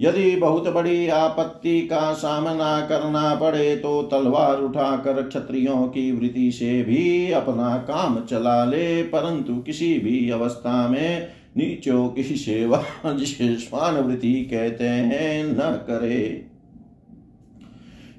यदि 0.00 0.36
बहुत 0.36 0.68
बड़ी 0.68 1.08
आपत्ति 1.08 1.80
का 1.80 2.12
सामना 2.12 2.86
करना 2.86 3.34
पड़े 3.34 3.76
तो 3.76 4.02
तलवार 4.02 4.60
उठाकर 4.60 5.22
क्षत्रियों 5.22 5.88
की 5.88 6.12
वृत्ति 6.12 6.52
से 6.52 6.82
भी 6.82 7.30
अपना 7.30 7.76
काम 7.76 8.24
चला 8.24 8.64
ले, 8.64 9.02
परंतु 9.02 9.56
किसी 9.56 9.98
भी 9.98 10.30
अवस्था 10.30 10.88
में 10.88 11.28
नीचों 11.56 12.08
की 12.08 12.22
सेवा 12.22 12.84
जिसे 13.12 13.56
स्वानवृत्ति 13.56 14.34
कहते 14.34 14.84
हैं, 14.84 15.44
न 15.44 15.56
करे। 15.58 16.46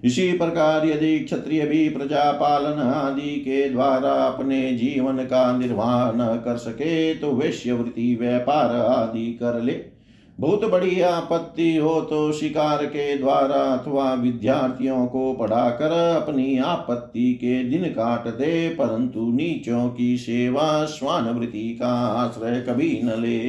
इसी 0.04 0.38
प्रकार 0.38 0.86
यदि 0.86 1.20
क्षत्रिय 1.20 1.66
भी 1.66 1.90
प्रजा 1.90 2.32
पालन 2.32 2.82
आदि 2.82 3.36
के 3.36 3.70
द्वारा 3.70 4.14
अपने 4.14 4.74
जीवन 4.74 5.18
का 5.18 5.58
निर्वाह 5.58 6.12
न 6.12 6.42
कर 6.46 6.58
सके 6.58 7.16
तो 7.16 7.32
वैश्य 7.32 7.72
वैश्यवृत्ति, 7.72 8.18
व्यापार 8.22 8.76
आदि 8.76 9.34
कर 9.34 9.62
ले। 9.62 9.97
बहुत 10.40 10.64
बड़ी 10.66 11.00
आपत्ति 11.02 11.76
हो 11.78 12.00
तो 12.02 12.32
शिकार 12.32 12.86
के 12.86 13.18
द्वारा 13.18 13.62
अथवा 13.74 14.14
विद्यार्थियों 14.14 15.06
को 15.08 15.34
पढ़ाकर 15.34 15.92
अपनी 16.16 16.58
आपत्ति 16.58 17.34
के 17.34 17.64
दिन 17.64 17.86
काट 17.86 18.28
दे, 18.28 18.70
परंतु 18.70 19.32
नीचों 19.32 19.90
की 19.90 20.18
सेवा 20.18 20.86
स्वानवृत्ति 20.86 21.70
का 21.82 21.94
आश्रय 22.18 22.62
कभी 22.62 23.02
न 23.04 23.22
ले। 23.22 23.40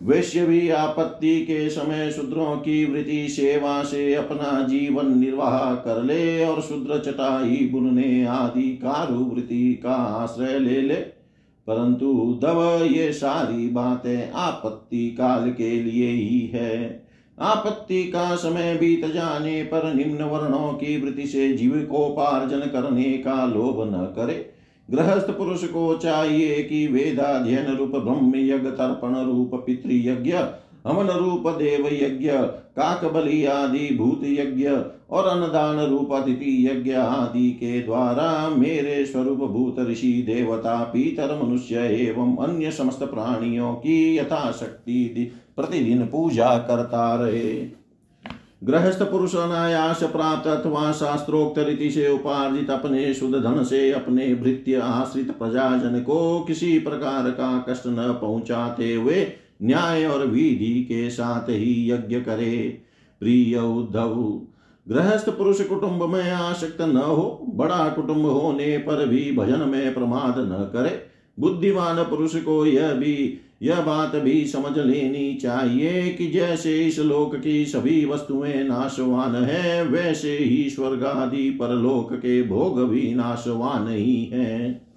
वैश्य 0.00 0.46
भी 0.46 0.68
आपत्ति 0.70 1.40
के 1.40 1.68
समय 1.70 2.10
शूद्रों 2.10 2.56
की 2.56 2.84
वृत्ति 2.84 3.28
सेवा 3.28 3.82
से 3.84 4.14
अपना 4.14 4.60
जीवन 4.62 5.18
निर्वाह 5.18 5.74
कर 5.74 6.02
ले 6.02 6.44
और 6.44 6.60
शूद्र 6.60 6.98
चटाई 6.98 7.68
बुनने 7.72 8.24
आदि 8.24 8.68
कारू 8.76 9.24
वृत्ति 9.24 9.74
का 9.82 9.94
आश्रय 9.94 10.58
ले 10.58 10.80
ले। 10.80 11.17
परंतु 11.68 12.38
दव 12.42 12.88
ये 12.92 13.12
सारी 13.12 13.68
बातें 13.68 14.30
आपत्ति 14.30 15.10
काल 15.10 15.50
के 15.50 15.70
लिए 15.70 16.10
ही 16.10 16.50
है। 16.54 17.04
आपत्ति 17.38 18.04
का 18.04 18.36
समय 18.36 18.74
बीत 18.74 19.06
जाने 19.06 19.62
पर 19.62 19.94
निम्न 19.94 20.22
वर्णों 20.22 20.72
की 20.72 21.00
वृत्ति 21.00 21.26
से 21.26 21.52
जीव 21.52 21.88
को 21.90 22.08
पार्जन 22.08 22.60
करने 22.60 23.12
का 23.18 23.46
लोभ 23.46 23.94
न 23.94 24.12
करे। 24.16 24.50
गृहस्थ 24.90 25.30
पुरुष 25.30 25.64
को 25.64 25.96
चाहिए 25.96 26.62
कि 26.62 26.86
वेदाध्ययन 26.86 27.76
रूप 27.76 27.90
ब्रह्म 27.90 28.32
यज्ञ 28.36 28.70
तर्पण 28.70 29.14
रूप 29.16 29.50
पितृयज्ञ 29.66 30.32
अमन 30.86 31.10
रूप 31.10 31.48
देव 31.48 31.86
यज्ञ 31.92 32.30
काक 32.76 33.04
बलि 33.04 33.44
आदि 33.44 33.88
भूत 33.96 34.20
यज्ञ 34.24 34.68
और 35.10 35.26
अन्नदान 35.26 35.78
रूप 35.80 36.12
अतिथि 36.12 36.66
यज्ञ 36.66 36.92
आदि 36.92 37.50
के 37.50 37.80
द्वारा 37.80 38.48
मेरे 38.48 39.04
स्वरूप 39.06 39.38
भूत 39.38 39.78
ऋषि, 39.78 40.12
देवता, 40.26 40.82
पीतर, 40.84 41.40
मनुष्य 41.42 41.76
एवं 41.76 42.36
अन्य 42.36 42.70
समस्त 42.70 43.02
प्राणियों 43.02 43.72
की 43.74 44.16
यथाशक्ति 44.16 45.32
प्रतिदिन 45.56 46.06
पूजा 46.06 46.58
करता 46.58 47.14
रहे। 47.14 47.54
गृहस्थ 48.64 49.02
पुरुष 49.02 49.34
अनायास 49.36 50.02
प्राप्त 50.02 50.46
अथवा 50.48 50.92
शास्त्रोक्त 50.92 51.58
रीति 51.58 51.90
से 51.90 52.08
उपार्जित 52.08 52.70
अपने 52.70 53.12
शुद्ध 53.14 53.34
धन 53.34 53.62
से 53.64 53.90
अपने 53.92 54.34
भृत्य 54.34 54.76
आश्रित 54.76 55.30
प्रजाजन 55.30 56.00
को 56.00 56.40
किसी 56.40 56.78
प्रकार 56.78 57.30
का 57.30 57.66
कष्ट 57.68 57.86
न 57.86 58.18
पहुंचाते 58.20 58.94
हुए 58.94 59.26
न्याय 59.62 60.04
और 60.04 60.26
विधि 60.26 60.86
के 60.88 61.10
साथ 61.10 61.48
ही 61.48 61.90
यज्ञ 61.90 62.20
करे। 62.20 62.82
प्रिय 63.20 63.58
उद्धव, 63.58 64.42
गृहस्थ 64.88 65.28
पुरुष 65.30 65.60
कुटुंब 65.60 66.02
में 66.02 66.30
आसक्त 66.30 66.80
न 66.80 66.96
हो, 66.96 67.46
बड़ा 67.54 67.88
कुटुंब 67.88 68.26
होने 68.26 68.78
पर 68.78 69.06
भी 69.06 69.32
भजन 69.32 69.68
में 69.68 69.94
प्रमाद 69.94 70.34
न 70.38 70.70
करे। 70.72 71.02
बुद्धिमान 71.40 72.02
पुरुष 72.04 72.36
को 72.36 72.66
यह 72.66 72.92
भी, 72.92 73.40
यह 73.62 73.80
बात 73.80 74.16
भी 74.16 74.46
समझ 74.46 74.78
लेनी 74.78 75.34
चाहिए 75.34 76.08
कि 76.08 76.26
जैसे 76.26 76.86
इस 76.86 76.98
लोक 76.98 77.36
की 77.36 77.66
सभी 77.66 78.04
वस्तुएँ 78.04 78.62
नाशवान 78.62 79.34
है, 79.34 79.84
वैसे 79.84 80.38
ही 80.38 80.70
स्वर्ग 80.70 81.04
आदि 81.04 81.50
परलोक 81.50 82.14
के 82.14 82.42
भोग 82.42 82.88
भी 82.88 83.14
नाशवान 83.14 83.88
ही 83.88 84.24
हैं। 84.24 84.87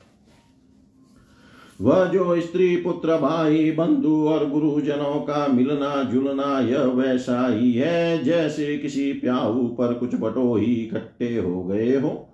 वह 1.81 2.05
जो 2.05 2.41
स्त्री 2.41 2.75
पुत्र 2.75 3.17
भाई 3.17 3.71
बंधु 3.71 4.27
और 4.27 4.49
गुरुजनों 4.49 5.21
का 5.21 5.47
मिलना 5.47 6.03
जुलना 6.03 6.59
यह 6.59 6.81
वैसा 6.81 7.47
ही 7.47 7.73
है, 7.73 8.23
जैसे 8.23 8.77
किसी 8.77 9.13
प्याऊ 9.13 9.67
पर 9.67 9.93
कुछ 9.93 10.15
बटो 10.15 10.55
ही 10.55 10.73
इकट्ठे 10.73 11.37
हो 11.37 11.63
गए 11.63 11.95
हो। 11.95 12.27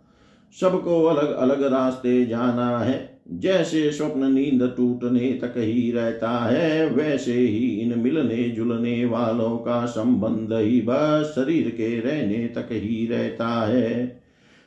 सबको 0.61 1.03
अलग 1.03 1.35
अलग 1.35 1.63
रास्ते 1.63 2.25
जाना 2.25 2.79
है, 2.79 3.21
जैसे 3.31 3.91
स्वप्न 3.91 4.31
नींद 4.31 4.73
टूटने 4.77 5.39
तक 5.41 5.53
ही 5.57 5.91
रहता 5.91 6.29
है, 6.29 6.89
वैसे 6.89 7.33
ही 7.33 7.67
इन 7.67 7.99
मिलने 7.99 8.43
जुलने 8.49 9.05
वालों 9.05 9.57
का 9.57 9.85
संबंध 9.85 10.53
ही 10.53 10.81
बस 10.81 11.33
शरीर 11.35 11.69
के 11.69 11.99
रहने 11.99 12.47
तक 12.47 12.69
ही 12.71 13.07
रहता 13.07 13.67
है। 13.67 14.21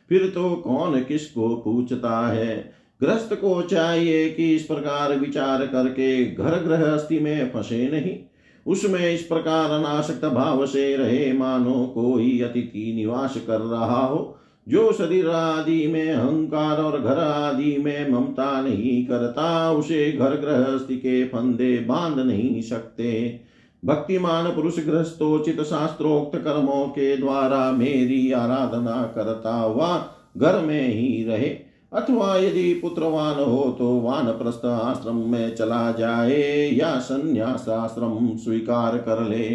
फिर 0.09 0.33
तो 0.35 0.55
कौन 0.55 1.01
किसको 1.01 1.57
पूछता 1.57 2.29
है? 2.29 2.80
ग्रस्त 3.03 3.35
को 3.35 3.63
चाहिए 3.63 4.31
कि 4.31 4.55
इस 4.55 4.63
प्रकार 4.63 5.17
विचार 5.17 5.67
करके 5.67 6.35
घर 6.35 6.51
गृहस्थी 6.51 7.21
में 7.21 7.51
फंसे 7.51 7.91
नहीं। 7.91 8.19
उसमें 8.67 9.15
इस 9.15 9.23
प्रकार 9.23 9.71
अनासक्त 9.71 10.25
भाव 10.25 10.67
से 10.67 10.97
रहे 10.97 11.33
मानो 11.33 11.93
कोई 11.95 12.41
अतिथि 12.41 12.93
निवास 12.97 13.35
कर 13.47 13.61
रहा 13.61 14.07
हो, 14.07 14.37
जो 14.69 14.93
शरीर 14.93 15.29
आदि 15.29 15.87
में 15.87 16.13
अहंकार 16.13 16.77
और 16.77 17.01
घर 17.01 17.19
आदि 17.19 17.77
में 17.79 18.11
ममता 18.11 18.61
नहीं 18.61 19.07
करता, 19.07 19.73
उसे 19.73 20.13
घर 20.13 20.31
गृहस्थी 20.31 20.97
के 20.97 21.25
फंदे 21.25 21.79
बाँध 21.79 22.19
नहीं 22.19 22.63
सकते। 22.63 23.41
भक्तिमान 23.85 24.51
पुरुष 24.51 24.79
ग्रस्तोचित 24.79 25.63
शास्त्रोक्त 25.63 26.39
कर्मों 26.39 26.87
के 26.87 27.17
द्वारा 27.17 27.73
मेरी 27.73 28.33
आराधना 28.33 29.13
करता 29.15 29.55
हुआ 29.55 30.15
घर 30.39 30.61
में 30.61 30.89
ही 30.89 31.25
रहे। 31.25 31.70
अथवा 31.93 32.37
यदि 32.37 32.73
पुत्रवान 32.75 33.39
हो 33.41 33.63
तो 33.79 33.89
वान 34.01 34.27
प्रस्थ 34.33 34.65
आश्रम 34.65 35.17
में 35.31 35.55
चला 35.57 35.91
जाए 35.93 36.71
या 36.75 36.99
संन्यास 36.99 37.69
आश्रम 37.69 38.37
स्वीकार 38.37 38.99
कर 38.99 39.23
ले। 39.23 39.49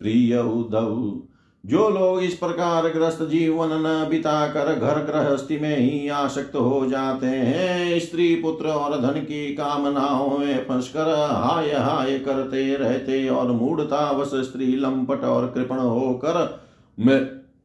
प्रिय 0.00 0.38
उद्धव, 0.38 1.20
जो 1.64 1.88
लोग 1.88 2.22
इस 2.22 2.34
प्रकार 2.34 2.88
ग्रस्त 2.88 3.22
जीवन 3.22 3.68
न 3.72 4.06
बिता 4.10 4.46
कर 4.46 4.74
घर 4.74 4.98
गृहस्थी 5.04 5.58
में 5.58 5.76
ही 5.76 6.08
आसक्त 6.08 6.56
हो 6.56 6.86
जाते 6.86 7.26
हैं, 7.26 7.98
स्त्री 8.00 8.34
पुत्र 8.34 8.68
और 8.68 9.00
धन 9.00 9.20
की 9.20 9.54
कामनाओं 9.54 10.38
में 10.38 10.64
फंसकर 10.64 11.08
हाय 11.32 11.70
हाय 11.70 12.18
करते 12.18 12.74
रहते 12.74 13.28
और 13.28 13.52
मूढ़तावश 13.52 14.30
स्त्री 14.46 14.76
लंपट 14.76 15.24
और 15.24 15.46
कृपण 15.46 15.78
होकर 15.78 16.60
मैं 16.98 17.20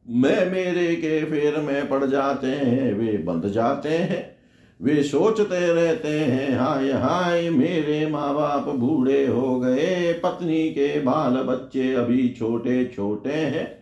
मैं 0.08 0.50
मेरे 0.50 0.94
के 0.96 1.24
फेर 1.24 1.60
में 1.60 1.88
पड़ 1.88 2.04
जाते 2.04 2.46
हैं, 2.46 2.92
वे 2.94 3.18
बंध 3.18 3.48
जाते 3.48 3.88
हैं, 3.88 4.36
वे 4.82 5.02
सोचते 5.02 5.72
रहते 5.72 6.08
हैं, 6.08 6.58
हाय 6.58 6.92
हाय 6.92 7.50
मेरे 7.50 8.06
माँ 8.06 8.34
बाप 8.34 8.68
बूढ़े 8.68 9.26
हो 9.26 9.60
गए, 9.60 10.12
पत्नी 10.12 10.68
के 10.70 11.00
बाल 11.00 11.34
बच्चे 11.34 11.94
अभी 11.94 12.28
छोटे 12.28 12.84
छोटे 12.96 13.32
हैं, 13.32 13.78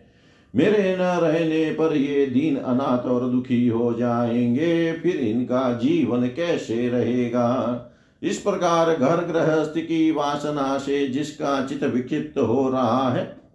मेरे 0.55 0.95
न 0.95 1.01
रहने 1.01 1.71
पर 1.71 1.95
ये 1.95 2.25
दीन 2.25 2.55
अनाथ 2.55 3.07
और 3.07 3.29
दुखी 3.29 3.67
हो 3.67 3.93
जाएँगे, 3.93 4.93
फिर 4.93 5.15
इनका 5.15 5.73
जीवन 5.73 6.27
कैसे 6.27 6.89
रहेगा? 6.89 7.83
इस 8.23 8.37
प्रकार 8.37 8.95
घर 8.95 9.25
गृहस्थ 9.25 9.73
की 9.77 10.11
वासना 10.11 10.77
से 10.77 11.07
जिसका 11.07 11.65
चित 11.65 11.83
विक्षिप्त 11.83 12.39
हो 12.39 12.69
रहा 12.69 13.09
है 13.09 13.46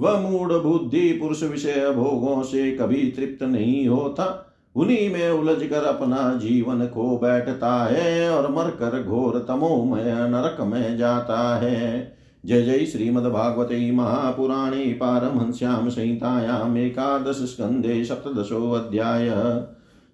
वह 0.00 0.20
मूड 0.20 0.52
बुद्धि 0.52 1.12
पुरुष 1.12 1.42
विषय 1.42 1.92
भोगों 1.96 2.42
से 2.42 2.70
कभी 2.72 3.02
तृप्त 3.10 3.42
नहीं 3.42 3.88
होता। 3.88 4.42
उन्हीं 4.76 5.12
में 5.12 5.30
उलझ 5.30 5.62
कर 5.62 5.84
अपना 5.84 6.34
जीवन 6.34 6.86
खो 6.86 7.18
बैठता 7.22 7.84
है 7.84 8.30
और 8.30 8.50
मरकर 8.50 9.02
घोर 9.02 9.44
तमोमय 9.48 10.04
नरक 10.04 10.60
में 10.60 10.98
जाता 10.98 11.56
है। 11.56 12.16
जय 12.46 12.62
जय 12.62 12.86
श्रीमद्भागवते 12.86 13.92
महापुराणे 13.92 14.84
पारमहंस्यां 14.84 15.90
संहितायाम् 15.90 16.78
एकादशस्कन्धे 16.78 18.04
सप्तदशोऽध्याय 18.04 19.30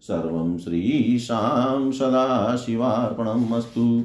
सर्वं 0.01 0.59
श्रीशां 0.59 1.91
सदाशिवार्पणम् 1.91 3.53
अस्तु। 3.53 4.05